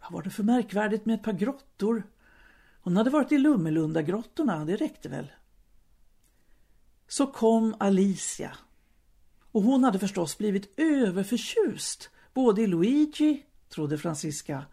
Vad 0.00 0.12
var 0.12 0.22
det 0.22 0.30
för 0.30 0.42
märkvärdigt 0.42 1.06
med 1.06 1.14
ett 1.14 1.22
par 1.22 1.32
grottor? 1.32 2.02
Hon 2.80 2.96
hade 2.96 3.10
varit 3.10 3.32
i 3.32 3.38
Lummelunda-grottorna, 3.38 4.64
det 4.64 4.76
räckte 4.76 5.08
väl. 5.08 5.32
Så 7.08 7.26
kom 7.26 7.74
Alicia. 7.78 8.56
Och 9.52 9.62
hon 9.62 9.84
hade 9.84 9.98
förstås 9.98 10.38
blivit 10.38 10.74
överförtjust 10.76 12.10
både 12.34 12.62
i 12.62 12.66
Luigi, 12.66 13.42
trodde 13.68 13.98
Francisca, 13.98 14.64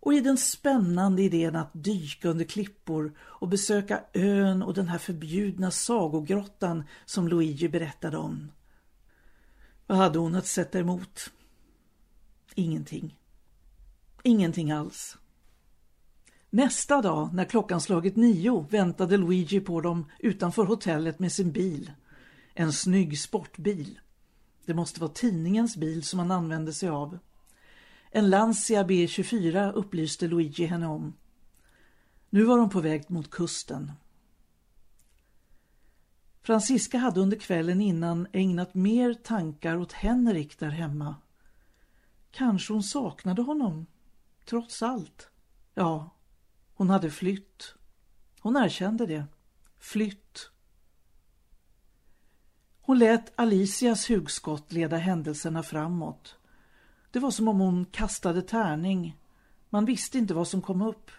och 0.00 0.14
i 0.14 0.20
den 0.20 0.36
spännande 0.36 1.22
idén 1.22 1.56
att 1.56 1.70
dyka 1.72 2.28
under 2.28 2.44
klippor 2.44 3.12
och 3.20 3.48
besöka 3.48 4.00
ön 4.12 4.62
och 4.62 4.74
den 4.74 4.88
här 4.88 4.98
förbjudna 4.98 5.70
sagogrottan 5.70 6.84
som 7.04 7.28
Luigi 7.28 7.68
berättade 7.68 8.16
om. 8.16 8.50
Vad 9.86 9.98
hade 9.98 10.18
hon 10.18 10.34
att 10.34 10.46
sätta 10.46 10.78
emot? 10.78 11.30
Ingenting. 12.54 13.16
Ingenting 14.22 14.70
alls. 14.70 15.16
Nästa 16.50 17.02
dag, 17.02 17.34
när 17.34 17.44
klockan 17.44 17.80
slagit 17.80 18.16
nio, 18.16 18.66
väntade 18.70 19.16
Luigi 19.16 19.60
på 19.60 19.80
dem 19.80 20.10
utanför 20.18 20.64
hotellet 20.64 21.18
med 21.18 21.32
sin 21.32 21.52
bil. 21.52 21.92
En 22.54 22.72
snygg 22.72 23.18
sportbil. 23.18 24.00
Det 24.66 24.74
måste 24.74 25.00
vara 25.00 25.10
tidningens 25.10 25.76
bil 25.76 26.02
som 26.02 26.18
han 26.18 26.30
använde 26.30 26.72
sig 26.72 26.88
av. 26.88 27.18
En 28.10 28.30
Lancia 28.30 28.82
B24 28.82 29.72
upplyste 29.72 30.26
Luigi 30.26 30.64
henne 30.64 30.86
om. 30.86 31.14
Nu 32.30 32.44
var 32.44 32.58
de 32.58 32.70
på 32.70 32.80
väg 32.80 33.10
mot 33.10 33.30
kusten. 33.30 33.92
Francisca 36.42 36.98
hade 36.98 37.20
under 37.20 37.36
kvällen 37.36 37.80
innan 37.80 38.26
ägnat 38.32 38.74
mer 38.74 39.14
tankar 39.14 39.76
åt 39.76 39.92
Henrik 39.92 40.58
där 40.58 40.70
hemma. 40.70 41.16
Kanske 42.30 42.72
hon 42.72 42.82
saknade 42.82 43.42
honom, 43.42 43.86
trots 44.44 44.82
allt. 44.82 45.28
Ja, 45.74 46.10
hon 46.74 46.90
hade 46.90 47.10
flytt. 47.10 47.74
Hon 48.40 48.56
erkände 48.56 49.06
det. 49.06 49.24
Flytt. 49.78 50.50
Hon 52.80 52.98
lät 52.98 53.40
Alicias 53.40 54.08
hugskott 54.08 54.72
leda 54.72 54.96
händelserna 54.96 55.62
framåt. 55.62 56.36
Det 57.10 57.18
var 57.18 57.30
som 57.30 57.48
om 57.48 57.60
hon 57.60 57.84
kastade 57.84 58.42
tärning. 58.42 59.16
Man 59.70 59.84
visste 59.84 60.18
inte 60.18 60.34
vad 60.34 60.48
som 60.48 60.62
kom 60.62 60.82
upp. 60.82 61.10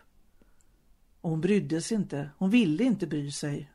Och 1.21 1.29
hon 1.29 1.41
brydde 1.41 1.81
sig 1.81 1.97
inte. 1.97 2.29
Hon 2.37 2.49
ville 2.49 2.83
inte 2.83 3.07
bry 3.07 3.31
sig. 3.31 3.72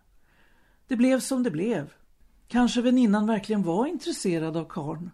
Det 0.89 0.97
blev 0.97 1.21
som 1.21 1.43
det 1.43 1.51
blev. 1.51 1.93
Kanske 2.49 2.83
väninnan 2.83 3.27
verkligen 3.27 3.63
var 3.63 3.87
intresserad 3.87 4.57
av 4.57 4.65
karn. 4.69 5.11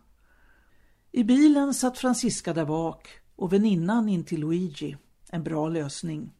I 1.13 1.25
bilen 1.25 1.75
satt 1.75 1.99
Francisca 1.99 2.53
där 2.53 2.65
bak 2.65 3.09
och 3.37 3.53
väninnan 3.53 4.09
in 4.09 4.25
till 4.25 4.41
Luigi. 4.41 4.97
En 5.31 5.45
bra 5.45 5.69
lösning. 5.69 6.33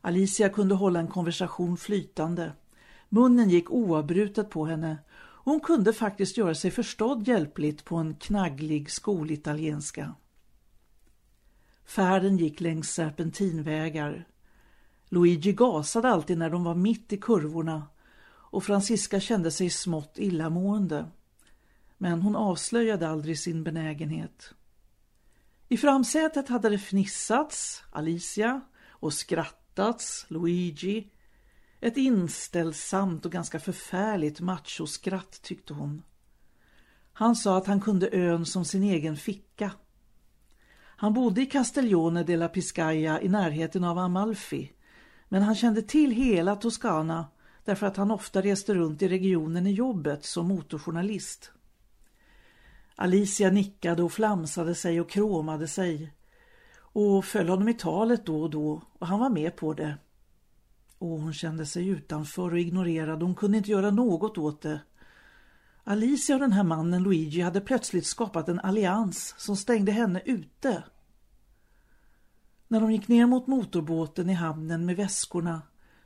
Alicia 0.00 0.48
kunde 0.48 0.74
hålla 0.74 1.00
en 1.00 1.08
konversation 1.08 1.76
flytande. 1.76 2.52
Munnen 3.08 3.50
gick 3.50 3.70
oavbrutet 3.70 4.50
på 4.50 4.66
henne 4.66 4.98
hon 5.44 5.60
kunde 5.60 5.92
faktiskt 5.92 6.36
göra 6.36 6.54
sig 6.54 6.70
förstådd 6.70 7.28
hjälpligt 7.28 7.84
på 7.84 7.96
en 7.96 8.14
knagglig 8.14 8.90
skolitalienska. 8.90 10.14
Färden 11.84 12.36
gick 12.36 12.60
längs 12.60 12.90
serpentinvägar. 12.90 14.28
Luigi 15.08 15.52
gasade 15.52 16.08
alltid 16.08 16.38
när 16.38 16.50
de 16.50 16.64
var 16.64 16.74
mitt 16.74 17.12
i 17.12 17.16
kurvorna 17.16 17.82
och 18.54 18.64
Francisca 18.64 19.20
kände 19.20 19.50
sig 19.50 19.70
smått 19.70 20.18
illamående. 20.18 21.06
Men 21.98 22.22
hon 22.22 22.36
avslöjade 22.36 23.08
aldrig 23.08 23.38
sin 23.38 23.64
benägenhet. 23.64 24.54
I 25.68 25.76
framsätet 25.76 26.48
hade 26.48 26.68
det 26.68 26.78
fnissats, 26.78 27.82
Alicia, 27.90 28.60
och 28.88 29.12
skrattats, 29.12 30.26
Luigi, 30.28 31.10
ett 31.80 31.96
inställsamt 31.96 33.26
och 33.26 33.32
ganska 33.32 33.60
förfärligt 33.60 34.40
machoskratt 34.40 35.42
tyckte 35.42 35.74
hon. 35.74 36.02
Han 37.12 37.36
sa 37.36 37.58
att 37.58 37.66
han 37.66 37.80
kunde 37.80 38.08
ön 38.12 38.46
som 38.46 38.64
sin 38.64 38.82
egen 38.82 39.16
ficka. 39.16 39.70
Han 40.96 41.14
bodde 41.14 41.42
i 41.42 41.46
Castiglione 41.46 42.22
della 42.22 42.48
Piscaya 42.48 43.20
i 43.20 43.28
närheten 43.28 43.84
av 43.84 43.98
Amalfi. 43.98 44.72
Men 45.28 45.42
han 45.42 45.54
kände 45.54 45.82
till 45.82 46.10
hela 46.10 46.56
Toscana 46.56 47.26
därför 47.64 47.86
att 47.86 47.96
han 47.96 48.10
ofta 48.10 48.42
reste 48.42 48.74
runt 48.74 49.02
i 49.02 49.08
regionen 49.08 49.66
i 49.66 49.72
jobbet 49.72 50.24
som 50.24 50.48
motorjournalist. 50.48 51.50
Alicia 52.96 53.50
nickade 53.50 54.02
och 54.02 54.12
flamsade 54.12 54.74
sig 54.74 55.00
och 55.00 55.10
kråmade 55.10 55.68
sig 55.68 56.12
och 56.76 57.24
föll 57.24 57.48
honom 57.48 57.68
i 57.68 57.74
talet 57.74 58.26
då 58.26 58.42
och 58.42 58.50
då 58.50 58.82
och 58.98 59.06
han 59.06 59.20
var 59.20 59.30
med 59.30 59.56
på 59.56 59.74
det. 59.74 59.96
Och 60.98 61.08
hon 61.08 61.32
kände 61.32 61.66
sig 61.66 61.88
utanför 61.88 62.52
och 62.52 62.58
ignorerad. 62.58 63.22
Hon 63.22 63.34
kunde 63.34 63.58
inte 63.58 63.70
göra 63.70 63.90
något 63.90 64.38
åt 64.38 64.62
det. 64.62 64.80
Alicia 65.84 66.36
och 66.36 66.40
den 66.40 66.52
här 66.52 66.64
mannen 66.64 67.02
Luigi 67.02 67.40
hade 67.40 67.60
plötsligt 67.60 68.06
skapat 68.06 68.48
en 68.48 68.60
allians 68.60 69.34
som 69.38 69.56
stängde 69.56 69.92
henne 69.92 70.22
ute. 70.24 70.84
När 72.68 72.80
de 72.80 72.92
gick 72.92 73.08
ner 73.08 73.26
mot 73.26 73.46
motorbåten 73.46 74.30
i 74.30 74.32
hamnen 74.32 74.86
med 74.86 74.96
väskorna 74.96 75.62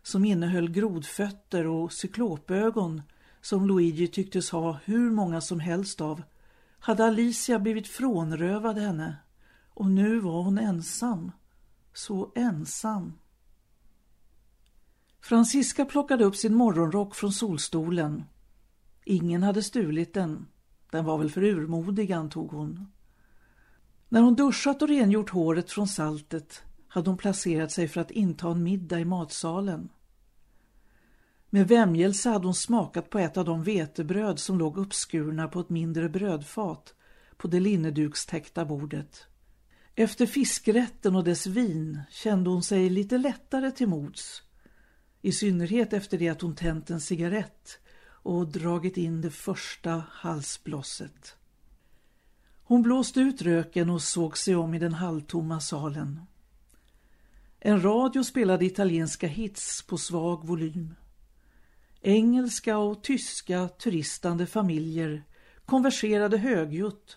som 0.08 0.24
innehöll 0.24 0.70
grodfötter 0.70 1.66
och 1.66 1.92
cyklopögon 1.92 3.02
som 3.40 3.66
Luigi 3.66 4.08
tycktes 4.08 4.50
ha 4.50 4.78
hur 4.84 5.10
många 5.10 5.40
som 5.40 5.60
helst 5.60 6.00
av 6.00 6.22
hade 6.78 7.04
Alicia 7.04 7.58
blivit 7.58 7.88
frånrövad 7.88 8.78
henne 8.78 9.16
och 9.74 9.90
nu 9.90 10.20
var 10.20 10.42
hon 10.42 10.58
ensam. 10.58 11.32
Så 11.94 12.32
ensam. 12.34 13.12
Francisca 15.20 15.84
plockade 15.84 16.24
upp 16.24 16.36
sin 16.36 16.54
morgonrock 16.54 17.14
från 17.14 17.32
solstolen. 17.32 18.24
Ingen 19.04 19.42
hade 19.42 19.62
stulit 19.62 20.14
den. 20.14 20.46
Den 20.90 21.04
var 21.04 21.18
väl 21.18 21.30
för 21.30 21.42
urmodig, 21.42 22.12
antog 22.12 22.50
hon. 22.50 22.86
När 24.08 24.20
hon 24.20 24.34
duschat 24.34 24.82
och 24.82 24.88
rengjort 24.88 25.30
håret 25.30 25.70
från 25.70 25.88
saltet 25.88 26.62
hade 26.88 27.10
hon 27.10 27.18
placerat 27.18 27.72
sig 27.72 27.88
för 27.88 28.00
att 28.00 28.10
inta 28.10 28.50
en 28.50 28.62
middag 28.62 29.00
i 29.00 29.04
matsalen. 29.04 29.88
Med 31.50 31.68
vämjelse 31.68 32.28
hade 32.28 32.46
hon 32.46 32.54
smakat 32.54 33.10
på 33.10 33.18
ett 33.18 33.36
av 33.36 33.44
de 33.44 33.62
vetebröd 33.62 34.38
som 34.38 34.58
låg 34.58 34.78
uppskurna 34.78 35.48
på 35.48 35.60
ett 35.60 35.70
mindre 35.70 36.08
brödfat 36.08 36.94
på 37.36 37.48
det 37.48 37.60
linnedukstäckta 37.60 38.64
bordet. 38.64 39.26
Efter 39.94 40.26
fiskrätten 40.26 41.16
och 41.16 41.24
dess 41.24 41.46
vin 41.46 42.00
kände 42.10 42.50
hon 42.50 42.62
sig 42.62 42.90
lite 42.90 43.18
lättare 43.18 43.70
till 43.70 43.88
mods. 43.88 44.42
I 45.22 45.32
synnerhet 45.32 45.92
efter 45.92 46.18
det 46.18 46.28
att 46.28 46.40
hon 46.40 46.56
tänt 46.56 46.90
en 46.90 47.00
cigarett 47.00 47.78
och 48.06 48.48
dragit 48.48 48.96
in 48.96 49.20
det 49.20 49.30
första 49.30 50.02
halsblosset. 50.10 51.36
Hon 52.62 52.82
blåste 52.82 53.20
ut 53.20 53.42
röken 53.42 53.90
och 53.90 54.02
såg 54.02 54.38
sig 54.38 54.56
om 54.56 54.74
i 54.74 54.78
den 54.78 54.94
halvtomma 54.94 55.60
salen. 55.60 56.20
En 57.60 57.82
radio 57.82 58.24
spelade 58.24 58.64
italienska 58.64 59.26
hits 59.26 59.82
på 59.82 59.98
svag 59.98 60.46
volym. 60.46 60.94
Engelska 62.08 62.78
och 62.78 63.02
tyska 63.02 63.68
turistande 63.68 64.46
familjer 64.46 65.24
konverserade 65.64 66.38
högljutt 66.38 67.16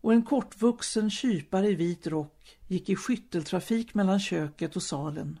och 0.00 0.12
en 0.12 0.22
kortvuxen 0.22 1.10
kypare 1.10 1.68
i 1.68 1.74
vit 1.74 2.06
rock 2.06 2.58
gick 2.68 2.88
i 2.88 2.96
skytteltrafik 2.96 3.94
mellan 3.94 4.20
köket 4.20 4.76
och 4.76 4.82
salen. 4.82 5.38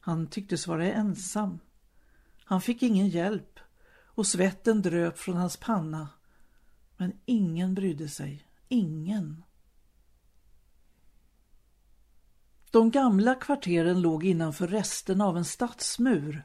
Han 0.00 0.26
tycktes 0.26 0.66
vara 0.66 0.92
ensam. 0.92 1.58
Han 2.44 2.60
fick 2.60 2.82
ingen 2.82 3.08
hjälp 3.08 3.60
och 4.04 4.26
svetten 4.26 4.82
dröp 4.82 5.18
från 5.18 5.36
hans 5.36 5.56
panna. 5.56 6.08
Men 6.96 7.12
ingen 7.24 7.74
brydde 7.74 8.08
sig. 8.08 8.46
Ingen. 8.68 9.42
De 12.70 12.90
gamla 12.90 13.34
kvarteren 13.34 14.00
låg 14.00 14.24
innanför 14.24 14.66
resterna 14.66 15.26
av 15.26 15.36
en 15.36 15.44
stadsmur. 15.44 16.44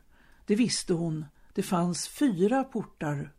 Det 0.50 0.56
visste 0.56 0.94
hon. 0.94 1.26
Det 1.54 1.64
fanns 1.64 2.08
fyra 2.08 2.64
portar. 2.64 3.34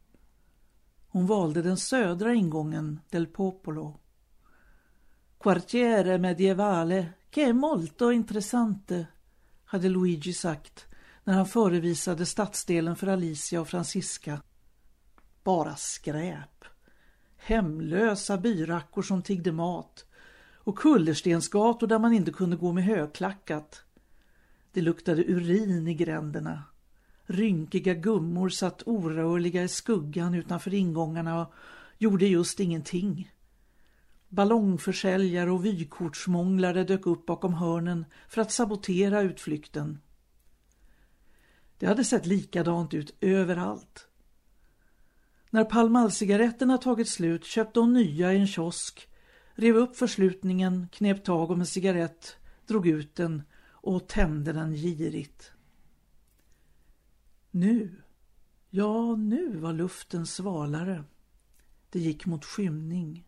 Hon 1.09 1.27
valde 1.27 1.63
den 1.63 1.77
södra 1.77 2.35
ingången, 2.35 3.01
del 3.11 3.27
Popolo. 3.27 4.01
Quartiere 5.39 6.19
medievale 6.19 7.13
che 7.31 7.53
molto 7.53 8.11
intressante 8.11 9.07
hade 9.65 9.89
Luigi 9.89 10.33
sagt 10.33 10.87
när 11.25 11.35
han 11.35 11.47
förevisade 11.47 12.27
stadsdelen 12.27 12.97
för 12.97 13.07
Alicia 13.07 13.61
och 13.61 13.69
Francisca. 13.69 14.43
Bara 15.45 15.77
skräp. 15.77 16.65
Hemlösa 17.37 18.39
byrackor 18.39 19.03
som 19.03 19.23
tiggde 19.23 19.53
mat 19.53 20.05
och 20.55 20.79
kullerstensgator 20.79 21.87
där 21.87 21.99
man 21.99 22.13
inte 22.13 22.33
kunde 22.33 22.57
gå 22.57 22.73
med 22.73 22.85
högklackat. 22.85 23.83
Det 24.73 24.81
luktade 24.81 25.25
urin 25.25 25.89
i 25.89 25.95
gränderna. 25.95 26.70
Rynkiga 27.31 27.95
gummor 27.95 28.49
satt 28.49 28.83
orörliga 28.87 29.63
i 29.63 29.69
skuggan 29.69 30.35
utanför 30.35 30.75
ingångarna 30.75 31.41
och 31.41 31.53
gjorde 31.99 32.27
just 32.27 32.61
ingenting. 32.61 33.33
Ballongförsäljare 34.29 35.51
och 35.51 35.65
vykortsmånglare 35.65 36.85
dök 36.85 37.07
upp 37.07 37.27
bakom 37.27 37.55
hörnen 37.55 38.05
för 38.29 38.41
att 38.41 38.53
sabotera 38.53 39.21
utflykten. 39.21 39.99
Det 41.79 41.87
hade 41.87 42.05
sett 42.05 42.27
likadant 42.27 42.95
ut 42.95 43.17
överallt. 43.21 44.07
När 45.51 45.65
palmallcigaretterna 45.65 46.79
tagit 46.79 47.09
slut 47.09 47.45
köpte 47.45 47.81
hon 47.81 47.93
nya 47.93 48.33
i 48.33 48.39
en 48.39 48.47
kiosk, 48.47 49.09
rev 49.55 49.77
upp 49.77 49.97
förslutningen, 49.97 50.89
knep 50.93 51.25
tag 51.25 51.51
om 51.51 51.61
en 51.61 51.67
cigarett, 51.67 52.37
drog 52.67 52.87
ut 52.87 53.15
den 53.15 53.43
och 53.71 54.09
tände 54.09 54.53
den 54.53 54.75
girigt. 54.75 55.53
Nu, 57.51 58.03
ja 58.71 59.17
nu 59.17 59.57
var 59.57 59.73
luften 59.73 60.27
svalare. 60.27 61.05
Det 61.91 61.99
gick 61.99 62.27
mot 62.27 62.45
skymning. 62.45 63.25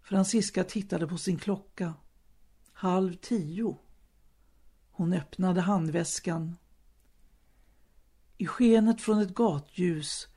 Franziska 0.00 0.64
tittade 0.64 1.06
på 1.06 1.18
sin 1.18 1.38
klocka. 1.38 1.94
Halv 2.72 3.14
tio. 3.14 3.78
Hon 4.90 5.12
öppnade 5.12 5.60
handväskan. 5.60 6.56
I 8.36 8.46
skenet 8.46 9.00
från 9.00 9.20
ett 9.20 9.34
gatljus 9.34 10.28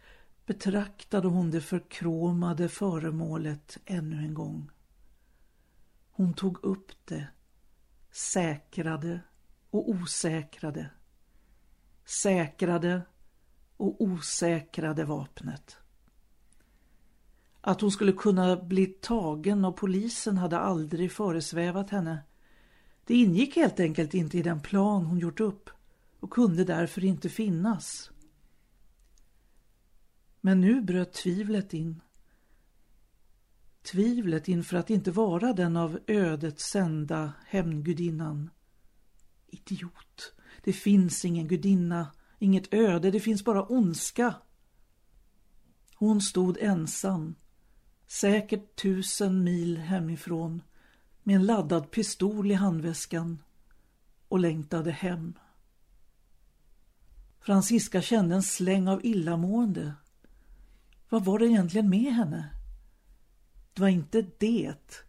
betraktade 0.45 1.27
hon 1.27 1.51
det 1.51 1.61
förkromade 1.61 2.69
föremålet 2.69 3.77
ännu 3.85 4.17
en 4.17 4.33
gång. 4.33 4.71
Hon 6.11 6.33
tog 6.33 6.63
upp 6.63 6.91
det, 7.05 7.27
säkrade 8.11 9.21
och 9.69 9.89
osäkrade 9.89 10.89
säkrade 12.11 13.01
och 13.77 14.01
osäkrade 14.01 15.05
vapnet. 15.05 15.77
Att 17.61 17.81
hon 17.81 17.91
skulle 17.91 18.11
kunna 18.11 18.55
bli 18.55 18.85
tagen 18.85 19.65
av 19.65 19.71
polisen 19.71 20.37
hade 20.37 20.59
aldrig 20.59 21.11
föresvävat 21.11 21.89
henne. 21.89 22.23
Det 23.05 23.15
ingick 23.15 23.55
helt 23.55 23.79
enkelt 23.79 24.13
inte 24.13 24.37
i 24.37 24.41
den 24.41 24.61
plan 24.61 25.05
hon 25.05 25.19
gjort 25.19 25.39
upp 25.39 25.69
och 26.19 26.29
kunde 26.29 26.63
därför 26.63 27.03
inte 27.03 27.29
finnas. 27.29 28.11
Men 30.41 30.61
nu 30.61 30.81
bröt 30.81 31.13
tvivlet 31.13 31.73
in. 31.73 32.01
Tvivlet 33.83 34.47
inför 34.47 34.77
att 34.77 34.89
inte 34.89 35.11
vara 35.11 35.53
den 35.53 35.77
av 35.77 35.99
ödet 36.07 36.59
sända 36.59 37.33
hämndgudinnan. 37.45 38.49
Idiot. 39.47 40.33
Det 40.63 40.73
finns 40.73 41.25
ingen 41.25 41.47
gudinna, 41.47 42.07
inget 42.39 42.73
öde, 42.73 43.11
det 43.11 43.19
finns 43.19 43.45
bara 43.45 43.65
ondska. 43.65 44.33
Hon 45.95 46.21
stod 46.21 46.57
ensam, 46.57 47.35
säkert 48.07 48.81
tusen 48.81 49.43
mil 49.43 49.77
hemifrån, 49.77 50.61
med 51.23 51.35
en 51.35 51.45
laddad 51.45 51.91
pistol 51.91 52.51
i 52.51 52.53
handväskan 52.53 53.43
och 54.27 54.39
längtade 54.39 54.91
hem. 54.91 55.33
Franziska 57.39 58.01
kände 58.01 58.35
en 58.35 58.43
släng 58.43 58.87
av 58.87 59.05
illamående. 59.05 59.93
Vad 61.09 61.25
var 61.25 61.39
det 61.39 61.45
egentligen 61.47 61.89
med 61.89 62.13
henne? 62.13 62.49
Det 63.73 63.81
var 63.81 63.89
inte 63.89 64.25
det. 64.37 65.05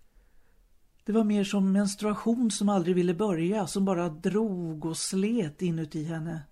Det 1.05 1.12
var 1.12 1.25
mer 1.25 1.45
som 1.45 1.73
menstruation 1.73 2.51
som 2.51 2.69
aldrig 2.69 2.97
ville 2.97 3.15
börja, 3.15 3.67
som 3.67 3.85
bara 3.85 4.09
drog 4.09 4.85
och 4.85 4.97
slet 4.97 5.62
inuti 5.62 6.05
henne. 6.05 6.43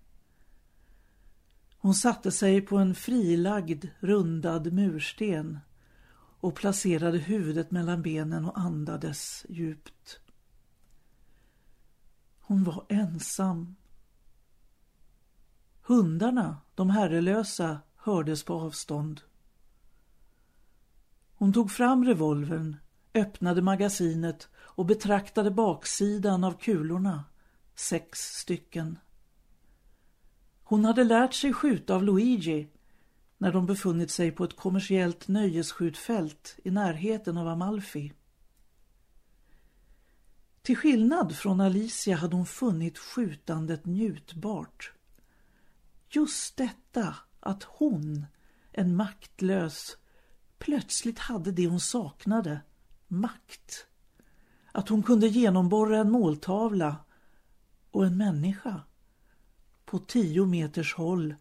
Hon 1.77 1.93
satte 1.93 2.31
sig 2.31 2.61
på 2.61 2.77
en 2.77 2.95
frilagd, 2.95 3.85
rundad 3.99 4.73
mursten 4.73 5.59
och 6.39 6.55
placerade 6.55 7.17
huvudet 7.17 7.71
mellan 7.71 8.01
benen 8.01 8.45
och 8.45 8.59
andades 8.59 9.45
djupt. 9.49 10.19
Hon 12.39 12.63
var 12.63 12.85
ensam. 12.89 13.75
Hundarna, 15.81 16.57
de 16.75 16.89
herrelösa, 16.89 17.79
hördes 17.95 18.43
på 18.43 18.53
avstånd. 18.53 19.21
Hon 21.35 21.53
tog 21.53 21.71
fram 21.71 22.05
revolvern 22.05 22.77
öppnade 23.13 23.61
magasinet 23.61 24.49
och 24.55 24.85
betraktade 24.85 25.51
baksidan 25.51 26.43
av 26.43 26.57
kulorna. 26.59 27.23
Sex 27.75 28.19
stycken. 28.19 28.99
Hon 30.63 30.85
hade 30.85 31.03
lärt 31.03 31.33
sig 31.33 31.53
skjuta 31.53 31.95
av 31.95 32.03
Luigi 32.03 32.69
när 33.37 33.51
de 33.53 33.65
befunnit 33.65 34.11
sig 34.11 34.31
på 34.31 34.43
ett 34.43 34.55
kommersiellt 34.55 35.27
nöjesskjutfält 35.27 36.59
i 36.63 36.71
närheten 36.71 37.37
av 37.37 37.47
Amalfi. 37.47 38.13
Till 40.61 40.77
skillnad 40.77 41.35
från 41.35 41.61
Alicia 41.61 42.15
hade 42.15 42.35
hon 42.35 42.45
funnit 42.45 42.97
skjutandet 42.97 43.85
njutbart. 43.85 44.91
Just 46.09 46.57
detta 46.57 47.15
att 47.39 47.63
hon, 47.63 48.25
en 48.71 48.95
maktlös, 48.95 49.97
plötsligt 50.57 51.19
hade 51.19 51.51
det 51.51 51.67
hon 51.67 51.79
saknade, 51.79 52.61
makt. 53.11 53.87
att 54.71 54.89
hon 54.89 55.03
kunde 55.03 55.27
genomborra 55.27 55.97
en 55.97 56.11
måltavla 56.11 56.95
och 57.91 58.05
en 58.05 58.17
människa 58.17 58.81
på 59.85 59.99
tio 59.99 60.45
meters 60.45 60.93
håll 60.93 61.35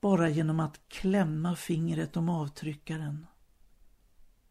bara 0.00 0.28
genom 0.28 0.60
att 0.60 0.80
klämma 0.88 1.56
fingret 1.56 2.16
om 2.16 2.28
avtryckaren. 2.28 3.26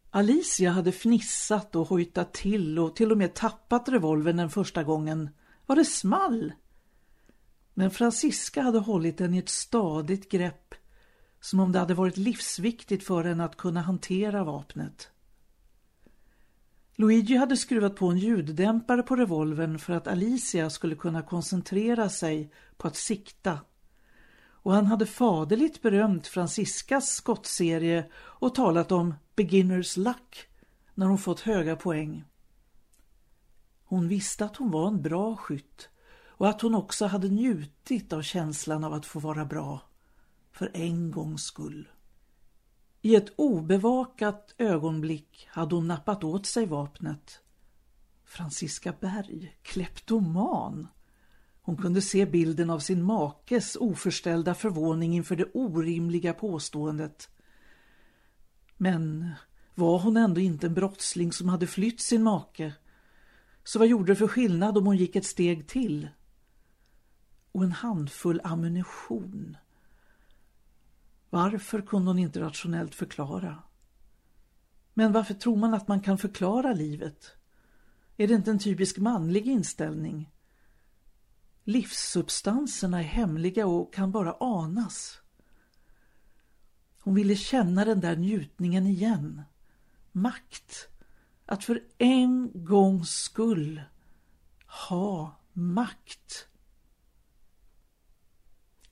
Alicia 0.09 0.71
hade 0.71 0.91
fnissat 0.91 1.75
och 1.75 1.87
hojtat 1.87 2.33
till 2.33 2.79
och 2.79 2.95
till 2.95 3.11
och 3.11 3.17
med 3.17 3.33
tappat 3.33 3.89
revolvern 3.89 4.37
den 4.37 4.49
första 4.49 4.83
gången. 4.83 5.29
Var 5.65 5.75
det 5.75 5.85
small? 5.85 6.53
Men 7.73 7.91
Francisca 7.91 8.61
hade 8.61 8.79
hållit 8.79 9.17
den 9.17 9.33
i 9.33 9.37
ett 9.37 9.49
stadigt 9.49 10.31
grepp 10.31 10.75
som 11.39 11.59
om 11.59 11.71
det 11.71 11.79
hade 11.79 11.93
varit 11.93 12.17
livsviktigt 12.17 13.03
för 13.07 13.23
henne 13.23 13.45
att 13.45 13.57
kunna 13.57 13.81
hantera 13.81 14.43
vapnet. 14.43 15.11
Luigi 16.99 17.35
hade 17.35 17.57
skruvat 17.57 17.95
på 17.95 18.07
en 18.07 18.17
ljuddämpare 18.17 19.03
på 19.03 19.15
revolvern 19.15 19.79
för 19.79 19.93
att 19.93 20.07
Alicia 20.07 20.69
skulle 20.69 20.95
kunna 20.95 21.21
koncentrera 21.21 22.09
sig 22.09 22.51
på 22.77 22.87
att 22.87 22.95
sikta. 22.95 23.59
Och 24.39 24.73
han 24.73 24.85
hade 24.85 25.05
faderligt 25.05 25.81
berömt 25.81 26.27
Franciscas 26.27 27.09
skottserie 27.09 28.05
och 28.15 28.55
talat 28.55 28.91
om 28.91 29.13
beginners 29.35 29.97
luck 29.97 30.47
när 30.93 31.05
hon 31.05 31.17
fått 31.17 31.39
höga 31.39 31.75
poäng. 31.75 32.23
Hon 33.85 34.07
visste 34.07 34.45
att 34.45 34.55
hon 34.55 34.71
var 34.71 34.87
en 34.87 35.01
bra 35.01 35.35
skytt 35.35 35.89
och 36.27 36.49
att 36.49 36.61
hon 36.61 36.75
också 36.75 37.05
hade 37.05 37.29
njutit 37.29 38.13
av 38.13 38.21
känslan 38.21 38.83
av 38.83 38.93
att 38.93 39.05
få 39.05 39.19
vara 39.19 39.45
bra, 39.45 39.81
för 40.51 40.71
en 40.73 41.11
gångs 41.11 41.43
skull. 41.43 41.87
I 43.07 43.15
ett 43.15 43.33
obevakat 43.35 44.55
ögonblick 44.57 45.47
hade 45.51 45.75
hon 45.75 45.87
nappat 45.87 46.23
åt 46.23 46.45
sig 46.45 46.65
vapnet. 46.65 47.39
Franziska 48.25 48.93
Berg, 48.99 49.57
kleptoman. 49.61 50.87
Hon 51.61 51.77
kunde 51.77 52.01
se 52.01 52.25
bilden 52.25 52.69
av 52.69 52.79
sin 52.79 53.03
makes 53.03 53.75
oförställda 53.75 54.53
förvåning 54.53 55.15
inför 55.15 55.35
det 55.35 55.51
orimliga 55.53 56.33
påståendet. 56.33 57.29
Men 58.77 59.29
var 59.75 59.99
hon 59.99 60.17
ändå 60.17 60.41
inte 60.41 60.67
en 60.67 60.73
brottsling 60.73 61.31
som 61.31 61.49
hade 61.49 61.67
flytt 61.67 62.01
sin 62.01 62.23
make? 62.23 62.73
Så 63.63 63.79
vad 63.79 63.87
gjorde 63.87 64.11
det 64.11 64.15
för 64.15 64.27
skillnad 64.27 64.77
om 64.77 64.85
hon 64.85 64.97
gick 64.97 65.15
ett 65.15 65.25
steg 65.25 65.67
till? 65.67 66.07
Och 67.51 67.63
en 67.63 67.71
handfull 67.71 68.41
ammunition. 68.43 69.57
Varför 71.29 71.81
kunde 71.81 72.09
hon 72.09 72.19
inte 72.19 72.41
rationellt 72.41 72.95
förklara? 72.95 73.63
Men 74.93 75.11
varför 75.11 75.33
tror 75.33 75.57
man 75.57 75.73
att 75.73 75.87
man 75.87 76.01
kan 76.01 76.17
förklara 76.17 76.73
livet? 76.73 77.31
Är 78.17 78.27
det 78.27 78.33
inte 78.33 78.51
en 78.51 78.59
typisk 78.59 78.97
manlig 78.97 79.47
inställning? 79.47 80.31
Livssubstanserna 81.63 82.99
är 82.99 83.03
hemliga 83.03 83.67
och 83.67 83.93
kan 83.93 84.11
bara 84.11 84.33
anas. 84.39 85.21
Hon 86.99 87.15
ville 87.15 87.35
känna 87.35 87.85
den 87.85 87.99
där 87.99 88.15
njutningen 88.15 88.87
igen. 88.87 89.41
Makt. 90.11 90.87
Att 91.45 91.63
för 91.63 91.83
en 91.97 92.51
gångs 92.53 93.09
skull 93.09 93.81
ha 94.87 95.39
makt. 95.53 96.47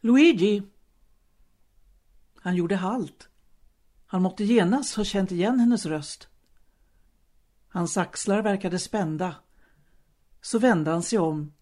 Luigi! 0.02 0.64
Han 2.46 2.56
gjorde 2.56 2.76
halt. 2.76 3.30
Han 4.06 4.22
måtte 4.22 4.44
genast 4.44 4.96
ha 4.96 5.04
känt 5.04 5.32
igen 5.32 5.60
hennes 5.60 5.86
röst. 5.86 6.28
Hans 7.68 7.98
axlar 7.98 8.42
verkade 8.42 8.80
spända. 8.80 9.36
Så 10.42 10.60
vände 10.60 10.92
han 10.92 11.04
sig 11.04 11.20
om. 11.20 11.54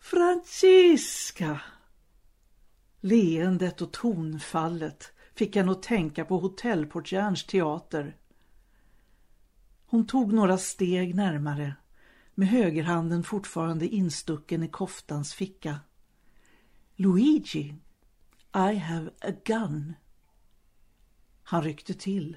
Francisca! 0.00 1.60
Leendet 3.00 3.82
och 3.82 3.92
tonfallet 3.92 5.12
fick 5.34 5.56
henne 5.56 5.72
att 5.72 5.82
tänka 5.82 6.24
på 6.24 6.38
hotellportjärns 6.38 7.46
teater. 7.46 8.16
Hon 9.86 10.06
tog 10.06 10.32
några 10.32 10.58
steg 10.58 11.14
närmare, 11.14 11.74
med 12.34 12.48
högerhanden 12.48 13.24
fortfarande 13.24 13.88
instucken 13.88 14.62
i 14.62 14.68
koftans 14.68 15.34
ficka. 15.34 15.80
Luigi, 16.96 17.74
i 18.54 18.74
have 18.74 19.10
a 19.20 19.32
gun. 19.44 19.94
Han 21.42 21.62
ryckte 21.62 21.94
till. 21.94 22.36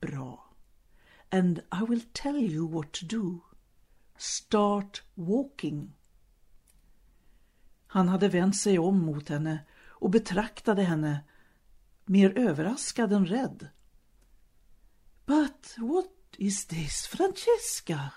Bra. 0.00 0.44
And 1.30 1.58
I 1.58 1.84
will 1.88 2.02
tell 2.12 2.36
you 2.36 2.68
what 2.68 2.92
to 2.92 3.06
do. 3.06 3.40
Start 4.16 5.02
walking. 5.14 5.92
Han 7.86 8.08
hade 8.08 8.28
vänt 8.28 8.56
sig 8.56 8.78
om 8.78 8.98
mot 8.98 9.28
henne 9.28 9.66
och 9.88 10.10
betraktade 10.10 10.82
henne 10.82 11.24
mer 12.04 12.38
överraskad 12.38 13.12
än 13.12 13.26
rädd. 13.26 13.68
But 15.26 15.74
what 15.78 16.10
is 16.36 16.66
this, 16.66 17.06
Francesca? 17.06 18.12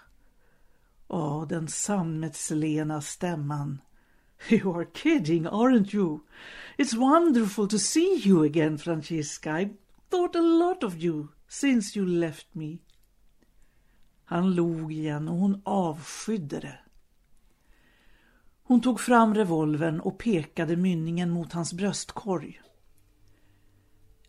Ja, 1.08 1.46
den 1.50 1.68
sammetslena 1.68 3.02
stämman. 3.02 3.82
You 4.50 4.76
are 4.76 4.86
kidding, 4.86 5.48
aren't 5.48 5.94
you? 5.94 6.22
It's 6.78 6.96
wonderful 6.96 7.68
to 7.68 7.80
see 7.80 8.22
you 8.26 8.44
again, 8.44 8.78
Francesca. 8.78 9.52
I 9.52 9.70
thought 10.10 10.36
a 10.36 10.42
lot 10.42 10.84
of 10.84 11.04
you 11.04 11.30
since 11.48 11.96
you 11.96 12.06
left 12.06 12.56
me. 12.56 12.80
Han 14.26 14.56
log 14.56 14.92
igen 14.92 15.28
och 15.28 15.38
hon 15.38 15.62
avskydde 15.66 16.60
det. 16.60 16.80
Hon 18.64 18.82
tog 18.82 19.00
fram 19.00 19.34
revolvern 19.34 20.00
och 20.00 20.18
pekade 20.18 20.76
mynningen 20.76 21.30
mot 21.30 21.54
hans 21.54 21.74
bröstkorg. 21.74 22.62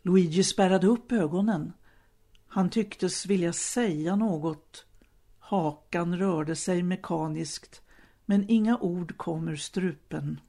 Luigi 0.01 0.43
spärrade 0.43 0.87
upp 0.87 1.11
ögonen. 1.11 1.73
Han 2.47 2.69
tycktes 2.69 3.25
vilja 3.25 3.53
säga 3.53 4.15
något. 4.15 4.85
Hakan 5.39 6.17
rörde 6.17 6.55
sig 6.55 6.83
mekaniskt 6.83 7.81
men 8.25 8.45
inga 8.49 8.77
ord 8.77 9.17
kom 9.17 9.47
ur 9.47 9.55
strupen. 9.55 10.41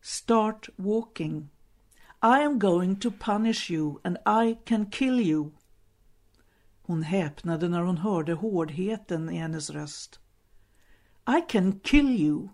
Start 0.00 0.68
walking. 0.76 1.50
I 2.22 2.40
am 2.40 2.58
going 2.58 2.96
to 2.96 3.10
punish 3.10 3.70
you 3.70 4.00
and 4.04 4.18
I 4.26 4.58
can 4.64 4.86
kill 4.86 5.20
you. 5.20 5.52
Hon 6.82 7.02
häpnade 7.02 7.68
när 7.68 7.82
hon 7.82 7.98
hörde 7.98 8.34
hårdheten 8.34 9.30
i 9.30 9.36
hennes 9.36 9.70
röst. 9.70 10.20
I 11.26 11.40
can 11.48 11.80
kill 11.80 12.10
you. 12.20 12.48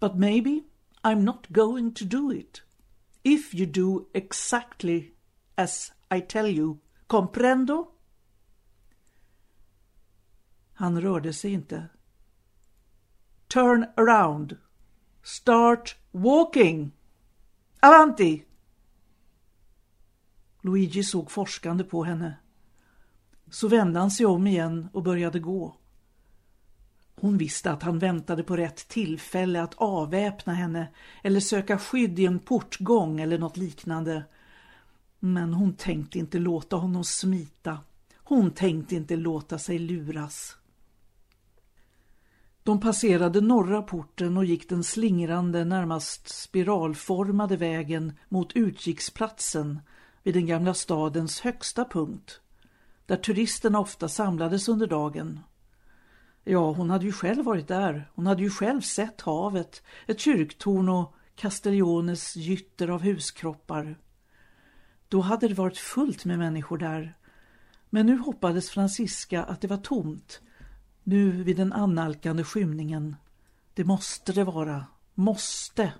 But 0.00 0.16
maybe 0.16 0.62
I'm 1.02 1.24
not 1.24 1.48
going 1.48 1.94
to 1.94 2.04
do 2.04 2.32
it. 2.32 2.62
If 3.22 3.54
you 3.54 3.66
do 3.66 4.08
exactly 4.12 5.12
as 5.56 5.92
I 6.10 6.20
tell 6.20 6.46
you, 6.46 6.78
comprendo? 7.06 7.88
Han 10.74 11.00
rörde 11.00 11.32
sig 11.32 11.52
inte. 11.52 11.88
Turn 13.52 13.86
around. 13.96 14.56
Start 15.22 15.96
walking. 16.10 16.92
Avanti! 17.80 18.44
Luigi 20.62 21.04
såg 21.04 21.30
forskande 21.30 21.84
på 21.84 22.04
henne. 22.04 22.36
Så 23.50 23.68
vände 23.68 24.00
han 24.00 24.10
sig 24.10 24.26
om 24.26 24.46
igen 24.46 24.88
och 24.92 25.02
började 25.02 25.40
gå. 25.40 25.76
Hon 27.14 27.38
visste 27.38 27.70
att 27.70 27.82
han 27.82 27.98
väntade 27.98 28.42
på 28.42 28.56
rätt 28.56 28.88
tillfälle 28.88 29.62
att 29.62 29.74
avväpna 29.74 30.54
henne 30.54 30.88
eller 31.22 31.40
söka 31.40 31.78
skydd 31.78 32.18
i 32.18 32.26
en 32.26 32.38
portgång 32.38 33.20
eller 33.20 33.38
något 33.38 33.56
liknande. 33.56 34.24
Men 35.18 35.54
hon 35.54 35.74
tänkte 35.74 36.18
inte 36.18 36.38
låta 36.38 36.76
honom 36.76 37.04
smita. 37.04 37.78
Hon 38.16 38.50
tänkte 38.50 38.96
inte 38.96 39.16
låta 39.16 39.58
sig 39.58 39.78
luras. 39.78 40.56
De 42.64 42.80
passerade 42.80 43.40
norra 43.40 43.82
porten 43.82 44.36
och 44.36 44.44
gick 44.44 44.68
den 44.68 44.84
slingrande, 44.84 45.64
närmast 45.64 46.28
spiralformade 46.28 47.56
vägen 47.56 48.12
mot 48.28 48.52
utkiksplatsen 48.52 49.80
vid 50.22 50.34
den 50.34 50.46
gamla 50.46 50.74
stadens 50.74 51.40
högsta 51.40 51.84
punkt, 51.84 52.40
där 53.06 53.16
turisterna 53.16 53.80
ofta 53.80 54.08
samlades 54.08 54.68
under 54.68 54.86
dagen. 54.86 55.40
Ja, 56.44 56.72
hon 56.72 56.90
hade 56.90 57.04
ju 57.04 57.12
själv 57.12 57.44
varit 57.44 57.68
där. 57.68 58.10
Hon 58.14 58.26
hade 58.26 58.42
ju 58.42 58.50
själv 58.50 58.80
sett 58.80 59.20
havet, 59.20 59.82
ett 60.06 60.20
kyrktorn 60.20 60.88
och 60.88 61.14
Castelliones 61.34 62.36
gytter 62.36 62.88
av 62.88 63.02
huskroppar. 63.02 63.98
Då 65.08 65.20
hade 65.20 65.48
det 65.48 65.54
varit 65.54 65.78
fullt 65.78 66.24
med 66.24 66.38
människor 66.38 66.78
där. 66.78 67.16
Men 67.90 68.06
nu 68.06 68.18
hoppades 68.18 68.70
Francisca 68.70 69.44
att 69.44 69.60
det 69.60 69.68
var 69.68 69.76
tomt. 69.76 70.40
Nu 71.02 71.42
vid 71.42 71.56
den 71.56 71.72
annalkande 71.72 72.44
skymningen. 72.44 73.16
Det 73.74 73.84
måste 73.84 74.32
det 74.32 74.44
vara. 74.44 74.86
Måste. 75.14 75.92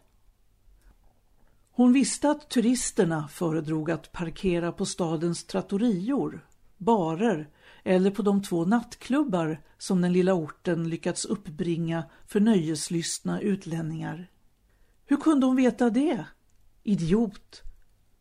Hon 1.71 1.93
visste 1.93 2.31
att 2.31 2.51
turisterna 2.51 3.29
föredrog 3.29 3.91
att 3.91 4.13
parkera 4.13 4.73
på 4.73 4.87
stadens 4.87 5.45
trattorior 5.45 6.47
barer 6.83 7.49
eller 7.85 8.11
på 8.11 8.23
de 8.23 8.43
två 8.43 8.65
nattklubbar 8.65 9.61
som 9.79 10.01
den 10.01 10.13
lilla 10.13 10.35
orten 10.35 10.89
lyckats 10.89 11.25
uppbringa 11.25 12.05
för 12.27 12.41
nöjeslystna 12.41 13.41
utlänningar. 13.41 14.31
Hur 15.07 15.17
kunde 15.17 15.47
hon 15.47 15.57
veta 15.57 15.91
det? 15.91 16.25
Idiot! 16.83 17.63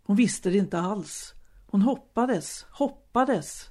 Hon 0.03 0.15
visste 0.15 0.49
det 0.49 0.57
inte 0.57 0.79
alls. 0.79 1.33
Hon 1.67 1.81
hoppades, 1.81 2.65
hoppades. 2.69 3.70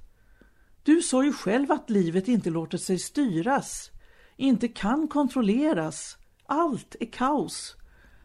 Du 0.82 1.02
sa 1.02 1.24
ju 1.24 1.32
själv 1.32 1.72
att 1.72 1.90
livet 1.90 2.28
inte 2.28 2.50
låter 2.50 2.78
sig 2.78 2.98
styras, 2.98 3.90
inte 4.36 4.68
kan 4.68 5.08
kontrolleras. 5.08 6.18
Allt 6.46 6.96
är 7.00 7.12
kaos. 7.12 7.76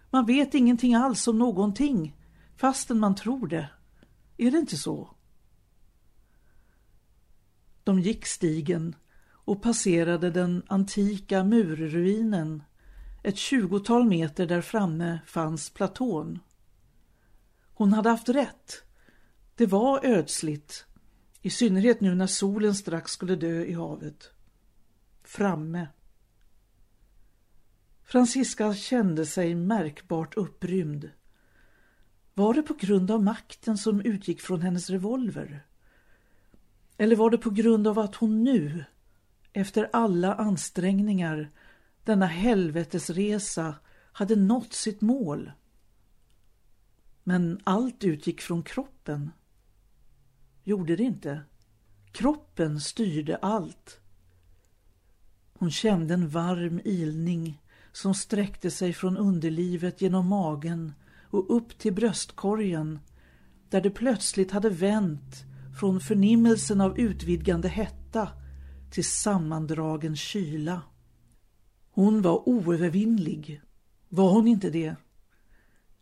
Man 0.10 0.26
vet 0.26 0.53
ingenting 0.53 0.95
alls 0.95 1.28
om 1.28 1.39
någonting, 1.39 2.16
fastän 2.58 2.99
man 2.99 3.16
tror 3.16 3.47
det. 3.47 3.70
Är 4.38 4.51
det 4.51 4.58
inte 4.58 4.78
så? 4.78 5.10
De 7.84 7.99
gick 7.99 8.26
stigen 8.26 8.95
och 9.32 9.62
passerade 9.62 10.32
den 10.32 10.64
antika 10.68 11.43
murruinen. 11.43 12.64
Ett 13.24 13.38
tjugotal 13.38 14.06
meter 14.06 14.45
där 14.45 14.62
framme 14.62 15.20
fanns 15.26 15.70
platån. 15.70 16.39
Hon 17.74 17.93
hade 17.93 18.10
haft 18.10 18.30
rätt. 18.30 18.84
Det 19.56 19.66
var 19.66 20.06
ödsligt, 20.06 20.86
i 21.46 21.50
synnerhet 21.50 22.02
nu 22.02 22.16
när 22.16 22.28
solen 22.28 22.76
strax 22.76 23.12
skulle 23.12 23.36
dö 23.36 23.64
i 23.64 23.74
havet. 23.74 24.32
Framme. 25.24 25.88
Francisca 28.04 28.74
kände 28.74 29.26
sig 29.26 29.56
märkbart 29.56 30.38
upprymd. 30.38 31.10
Var 32.34 32.54
det 32.54 32.62
på 32.62 32.74
grund 32.74 33.12
av 33.12 33.24
makten 33.24 33.78
som 33.78 34.02
utgick 34.02 34.41
från 34.41 34.62
hennes 34.62 34.89
revolver? 34.89 35.66
Eller 36.98 37.16
var 37.16 37.30
det 37.30 37.38
på 37.38 37.50
grund 37.50 37.88
av 37.88 38.00
att 38.00 38.16
hon 38.16 38.43
nu, 38.43 38.86
efter 39.54 39.89
alla 39.93 40.34
ansträngningar, 40.34 41.52
denna 42.04 42.26
helvetesresa, 42.26 43.76
hade 44.12 44.36
nått 44.36 44.74
sitt 44.74 45.02
mål? 45.02 45.52
Men 47.24 47.60
allt 47.64 48.04
utgick 48.04 48.41
från 48.41 48.64
kroppen. 48.64 49.32
Gjorde 50.68 50.95
det 50.95 51.03
inte? 51.03 51.41
Kroppen 52.11 52.80
styrde 52.80 53.36
allt. 53.38 53.99
Hon 55.53 55.72
kände 55.72 56.13
en 56.13 56.30
varm 56.30 56.82
ilning 56.84 57.61
som 57.91 58.13
sträckte 58.13 58.72
sig 58.72 58.93
från 58.93 59.18
underlivet 59.18 60.01
genom 60.01 60.28
magen 60.28 60.93
och 61.30 61.55
upp 61.55 61.78
till 61.78 61.93
bröstkorgen 61.93 62.99
där 63.70 63.82
det 63.82 63.89
plötsligt 63.89 64.51
hade 64.51 64.70
vänt 64.70 65.45
från 65.80 65.99
förnimmelsen 65.99 66.82
av 66.82 66.99
utvidgande 66.99 67.68
hetta 67.68 68.30
till 68.91 69.05
sammandragen 69.05 70.16
kyla. 70.16 70.82
Hon 71.91 72.22
var 72.22 72.49
oövervinnlig. 72.49 73.61
Var 74.09 74.32
hon 74.32 74.47
inte 74.47 74.70
det? 74.70 74.95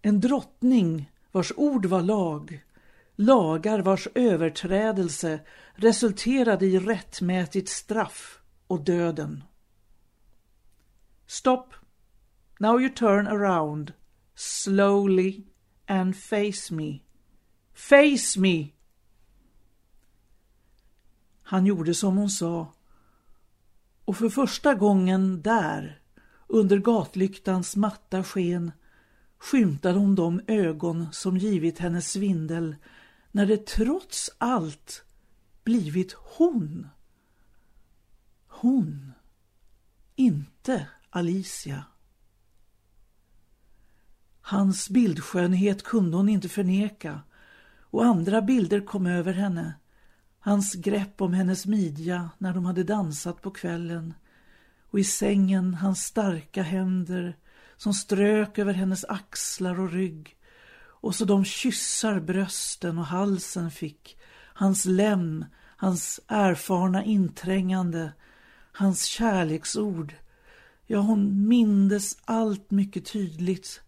En 0.01 0.19
drottning 0.19 1.11
vars 1.31 1.51
ord 1.55 1.85
var 1.85 2.01
lag, 2.01 2.63
lagar 3.15 3.79
vars 3.79 4.07
överträdelse 4.15 5.39
resulterade 5.75 6.65
i 6.65 6.79
rättmätigt 6.79 7.69
straff 7.69 8.39
och 8.67 8.83
döden. 8.83 9.43
Stop. 11.27 11.73
Now 12.59 12.81
you 12.81 12.89
turn 12.89 13.27
around, 13.27 13.93
slowly 14.35 15.43
and 15.87 16.15
face 16.17 16.71
me. 16.73 16.99
Face 17.73 18.39
me! 18.39 18.69
Han 21.43 21.65
gjorde 21.65 21.93
som 21.93 22.17
hon 22.17 22.29
sa 22.29 22.73
och 24.05 24.17
för 24.17 24.29
första 24.29 24.73
gången 24.73 25.41
där, 25.41 26.01
under 26.47 26.77
gatlyktans 26.77 27.75
matta 27.75 28.23
sken, 28.23 28.71
skymtade 29.37 29.99
hon 29.99 30.15
de 30.15 30.41
ögon 30.47 31.07
som 31.11 31.37
givit 31.37 31.79
henne 31.79 32.01
svindel 32.01 32.75
när 33.33 33.45
det 33.45 33.65
trots 33.65 34.31
allt 34.37 35.03
blivit 35.63 36.13
hon. 36.13 36.87
Hon, 38.47 39.11
inte 40.15 40.87
Alicia. 41.09 41.85
Hans 44.41 44.89
bildskönhet 44.89 45.83
kunde 45.83 46.17
hon 46.17 46.29
inte 46.29 46.49
förneka 46.49 47.21
och 47.79 48.05
andra 48.05 48.41
bilder 48.41 48.81
kom 48.85 49.05
över 49.05 49.33
henne. 49.33 49.73
Hans 50.39 50.73
grepp 50.73 51.21
om 51.21 51.33
hennes 51.33 51.65
midja 51.65 52.29
när 52.37 52.53
de 52.53 52.65
hade 52.65 52.83
dansat 52.83 53.41
på 53.41 53.51
kvällen 53.51 54.13
och 54.81 54.99
i 54.99 55.03
sängen 55.03 55.73
hans 55.73 55.99
starka 55.99 56.63
händer 56.63 57.37
som 57.77 57.93
strök 57.93 58.57
över 58.57 58.73
hennes 58.73 59.05
axlar 59.05 59.79
och 59.79 59.91
rygg 59.91 60.37
och 61.03 61.15
så 61.15 61.25
de 61.25 61.45
kyssar 61.45 62.19
brösten 62.19 62.97
och 62.97 63.05
halsen 63.05 63.71
fick, 63.71 64.17
hans 64.53 64.85
lem, 64.85 65.45
hans 65.77 66.19
erfarna 66.27 67.03
inträngande, 67.03 68.13
hans 68.71 69.05
kärleksord. 69.05 70.15
Ja, 70.87 70.99
hon 70.99 71.47
mindes 71.47 72.17
allt 72.25 72.71
mycket 72.71 73.05
tydligt, 73.05 73.81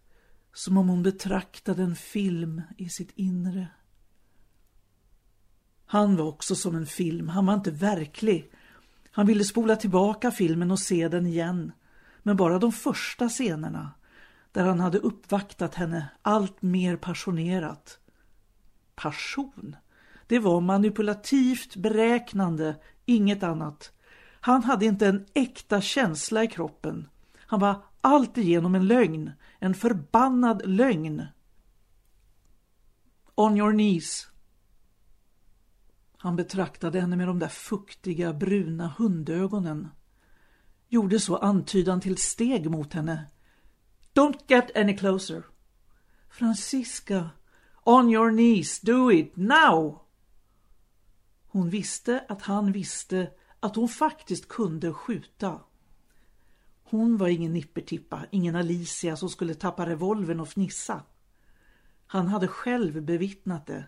som 0.54 0.78
om 0.78 0.90
hon 0.90 1.04
betraktade 1.04 1.84
en 1.84 1.96
film 1.96 2.62
i 2.78 2.90
sitt 2.90 3.12
inre. 3.16 3.68
Han 5.86 6.16
var 6.16 6.26
också 6.26 6.56
som 6.56 6.76
en 6.76 6.86
film, 6.86 7.30
han 7.30 7.46
var 7.46 7.54
inte 7.54 7.72
verklig. 7.72 8.52
Han 9.12 9.28
ville 9.28 9.44
spola 9.44 9.76
tillbaka 9.76 10.32
filmen 10.32 10.72
och 10.72 10.80
se 10.80 11.08
den 11.08 11.26
igen. 11.26 11.72
Men 12.24 12.38
bara 12.38 12.60
de 12.60 12.72
första 12.72 13.30
scenerna, 13.30 13.92
där 14.56 14.66
han 14.66 14.80
hade 14.80 14.98
uppvaktat 14.98 15.76
henne 15.76 16.10
allt 16.22 16.62
mer 16.62 16.96
passionerat. 16.98 18.00
Passion? 18.96 19.76
Det 20.28 20.40
var 20.40 20.62
manipulativt 20.62 21.76
beräknande, 21.76 22.76
inget 23.06 23.44
annat. 23.44 23.92
Han 24.42 24.64
hade 24.64 24.86
inte 24.86 25.08
en 25.08 25.26
äkta 25.34 25.82
känsla 25.82 26.44
i 26.44 26.48
kroppen. 26.48 27.08
Han 27.38 27.60
var 27.60 27.84
alltigenom 28.02 28.76
en 28.76 28.88
lögn, 28.88 29.32
en 29.60 29.74
förbannad 29.74 30.62
lögn. 30.66 31.26
On 33.36 33.58
your 33.58 33.72
knees, 33.72 34.28
han 36.18 36.36
betraktade 36.36 37.02
henne 37.02 37.16
med 37.16 37.28
de 37.28 37.40
där 37.40 37.48
fuktiga, 37.48 38.34
bruna 38.34 38.94
hundögonen. 38.98 39.88
Gjorde 40.88 41.20
så 41.20 41.38
antydan 41.38 42.02
till 42.02 42.18
steg 42.18 42.70
mot 42.72 42.94
henne. 42.94 43.26
Don't 44.16 44.48
get 44.48 44.78
any 44.78 44.98
closer. 44.98 45.44
Francisca, 46.30 47.32
on 47.84 48.10
your 48.10 48.32
knees, 48.32 48.80
do 48.80 49.12
it, 49.12 49.38
now! 49.38 50.02
Hon 51.48 51.70
visste 51.70 52.26
att 52.30 52.42
han 52.42 52.72
visste 52.72 53.32
att 53.60 53.76
hon 53.76 53.90
faktiskt 53.90 54.48
kunde 54.48 54.94
skjuta. 54.94 55.60
Hon 56.84 57.18
var 57.18 57.28
ingen 57.28 57.54
nippertippa, 57.54 58.26
ingen 58.32 58.56
Alicia 58.56 59.16
som 59.16 59.30
skulle 59.30 59.54
tappa 59.54 59.86
revolvern 59.86 60.40
och 60.40 60.50
fnissa. 60.50 61.04
Han 62.08 62.28
hade 62.28 62.48
själv 62.48 63.02
bevittnat 63.02 63.66
det. 63.68 63.86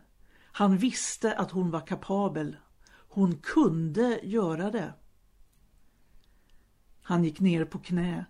Han 0.51 0.77
visste 0.77 1.33
att 1.33 1.51
hon 1.51 1.71
var 1.71 1.87
kapabel. 1.87 2.57
Hon 3.09 3.37
kunde 3.37 4.19
göra 4.23 4.71
det. 4.71 4.93
Han 7.01 7.23
gick 7.23 7.39
ner 7.39 7.65
på 7.65 7.79
knä. 7.79 8.25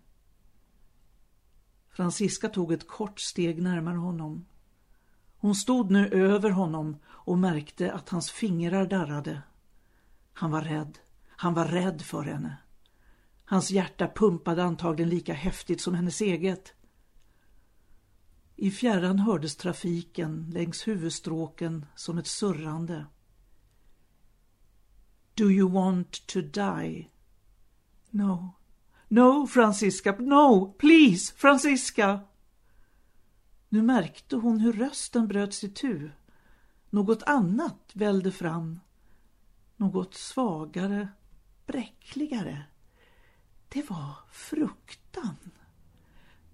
Franziska 1.98 2.50
tog 2.50 2.72
ett 2.72 2.88
kort 2.88 3.20
steg 3.20 3.62
närmare 3.62 3.98
honom. 3.98 4.46
Hon 5.38 5.56
stod 5.56 5.92
nu 5.92 6.08
över 6.08 6.50
honom 6.50 6.98
och 7.08 7.38
märkte 7.38 7.94
att 7.94 8.10
hans 8.10 8.32
fingrar 8.32 8.88
darrade. 8.88 9.42
Han 10.34 10.52
var 10.52 10.62
rädd. 10.62 11.00
Han 11.28 11.54
var 11.54 11.66
rädd 11.66 12.02
för 12.02 12.24
henne. 12.24 12.58
Hans 13.46 13.72
hjärta 13.72 14.08
pumpade 14.16 14.64
antagligen 14.64 15.10
lika 15.10 15.34
häftigt 15.34 15.82
som 15.82 15.94
hennes 15.94 16.22
eget. 16.22 16.74
I 18.56 18.72
fjärran 18.72 19.20
hördes 19.20 19.56
trafiken 19.56 20.50
längs 20.50 20.88
huvudstråken 20.88 21.86
som 21.96 22.18
ett 22.18 22.28
surrande. 22.28 23.06
Do 25.34 25.52
you 25.52 25.72
want 25.72 26.28
to 26.28 26.42
die? 26.42 27.10
No. 28.10 28.57
No, 29.08 29.48
Francisca, 29.48 30.16
no, 30.20 30.76
please, 30.78 31.34
Francisca! 31.36 32.20
Nu 33.70 33.82
märkte 33.82 34.36
hon 34.36 34.60
hur 34.60 34.74
rösten 34.74 35.28
bröts 35.28 35.64
itu. 35.64 36.00
tu. 36.00 36.12
Något 36.90 37.24
annat 37.24 37.92
välde 37.94 38.32
fram. 38.32 38.80
Något 39.78 40.14
svagare, 40.14 41.08
bräckligare. 41.66 42.64
Det 43.70 43.90
var 43.90 44.14
fruktan. 44.32 45.36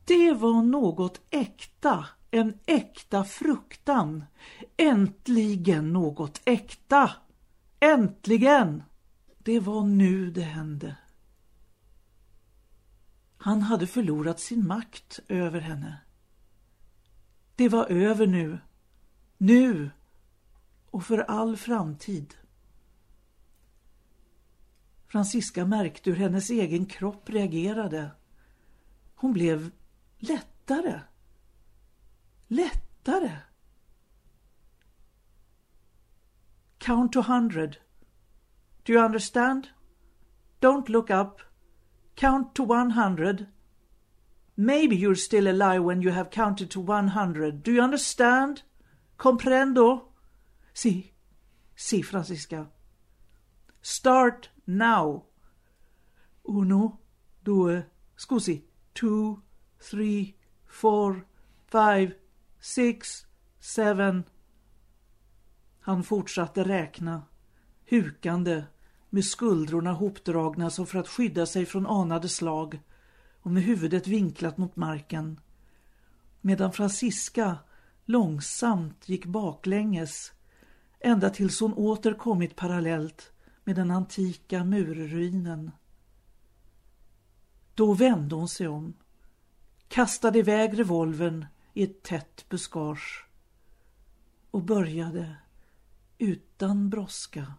Det 0.06 0.34
var 0.34 0.64
något 0.64 1.22
äkta, 1.30 2.06
en 2.32 2.60
äkta 2.66 3.24
fruktan. 3.24 4.24
Äntligen 4.78 5.94
något 5.94 6.42
äkta. 6.46 7.12
Äntligen! 7.80 8.84
Det 9.38 9.60
var 9.60 9.84
nu 9.84 10.32
det 10.32 10.42
hände. 10.42 10.96
Han 13.44 13.62
hade 13.62 13.88
förlorat 13.88 14.40
sin 14.40 14.68
makt 14.68 15.20
över 15.28 15.60
henne. 15.60 16.02
Det 17.56 17.70
var 17.70 17.86
över 17.86 18.28
nu. 18.28 18.60
Nu 19.38 19.92
och 20.92 21.06
för 21.06 21.18
all 21.18 21.58
framtid. 21.58 22.36
Francisca 25.08 25.66
märkte 25.66 26.10
hur 26.10 26.18
hennes 26.18 26.50
egen 26.50 26.86
kropp 26.86 27.30
reagerade. 27.30 28.12
Hon 29.16 29.34
blev 29.34 29.72
lättare. 30.18 31.02
Lättare. 32.48 33.38
Count 36.78 37.14
to 37.14 37.22
hundred. 37.22 37.78
Do 38.84 38.94
you 38.94 39.06
understand? 39.06 39.68
Don't 40.60 40.90
look 40.90 41.10
up. 41.10 41.53
Count 42.16 42.56
to 42.56 42.64
one 42.64 42.92
hundred. 42.92 43.48
Maybe 44.56 44.96
you're 44.96 45.16
still 45.16 45.48
alive 45.48 45.84
when 45.84 46.02
you 46.02 46.12
have 46.12 46.30
counted 46.30 46.70
to 46.72 46.80
one 46.80 47.10
hundred. 47.10 47.64
Do 47.64 47.72
you 47.72 47.82
understand? 47.82 48.62
Comprendo? 49.18 50.04
Si. 50.74 51.14
Si, 51.76 52.02
Francisca. 52.02 52.70
Start 53.82 54.50
now. 54.68 55.24
Uno, 56.48 57.00
due, 57.44 57.86
scusi. 58.18 58.64
Two, 58.94 59.42
three, 59.80 60.36
four, 60.66 61.26
five, 61.68 62.16
six, 62.60 63.26
seven. 63.60 64.26
Han 65.82 66.04
fortsatte 66.04 66.64
räkna, 66.64 67.24
hukande, 67.90 68.68
med 69.14 69.26
skuldrorna 69.26 69.92
hopdragna 69.92 70.70
som 70.70 70.88
för 70.88 71.00
att 71.00 71.08
skydda 71.08 71.46
sig 71.46 71.66
från 71.66 71.88
anade 71.88 72.30
slag 72.30 72.82
och 73.42 73.52
med 73.52 73.64
huvudet 73.64 74.08
vinklat 74.08 74.58
mot 74.58 74.76
marken. 74.76 75.40
Medan 76.42 76.74
Francisca 76.74 77.58
långsamt 78.06 79.10
gick 79.10 79.26
baklänges 79.26 80.32
ända 81.00 81.30
tills 81.30 81.60
hon 81.60 81.74
åter 81.74 82.14
kommit 82.14 82.56
parallellt 82.56 83.32
med 83.64 83.76
den 83.76 83.92
antika 83.92 84.64
murruinen. 84.64 85.72
Då 87.76 87.94
vände 87.94 88.36
hon 88.36 88.50
sig 88.50 88.68
om, 88.68 88.94
kastade 89.88 90.40
iväg 90.40 90.80
revolvern 90.80 91.46
i 91.74 91.84
ett 91.84 92.04
tätt 92.04 92.46
buskage 92.50 93.28
och 94.52 94.64
började 94.64 95.36
utan 96.18 96.90
brådska 96.90 97.54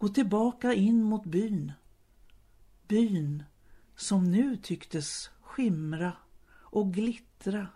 gå 0.00 0.08
tillbaka 0.08 0.72
in 0.74 1.02
mot 1.02 1.24
byn. 1.24 1.72
Byn 2.88 3.44
som 3.96 4.24
nu 4.24 4.56
tycktes 4.56 5.30
skimra 5.40 6.12
och 6.52 6.94
glittra 6.94 7.68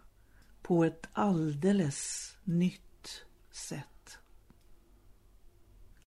på 0.62 0.84
ett 0.84 1.08
alldeles 1.12 2.32
nytt 2.44 3.24
sätt. 3.50 3.93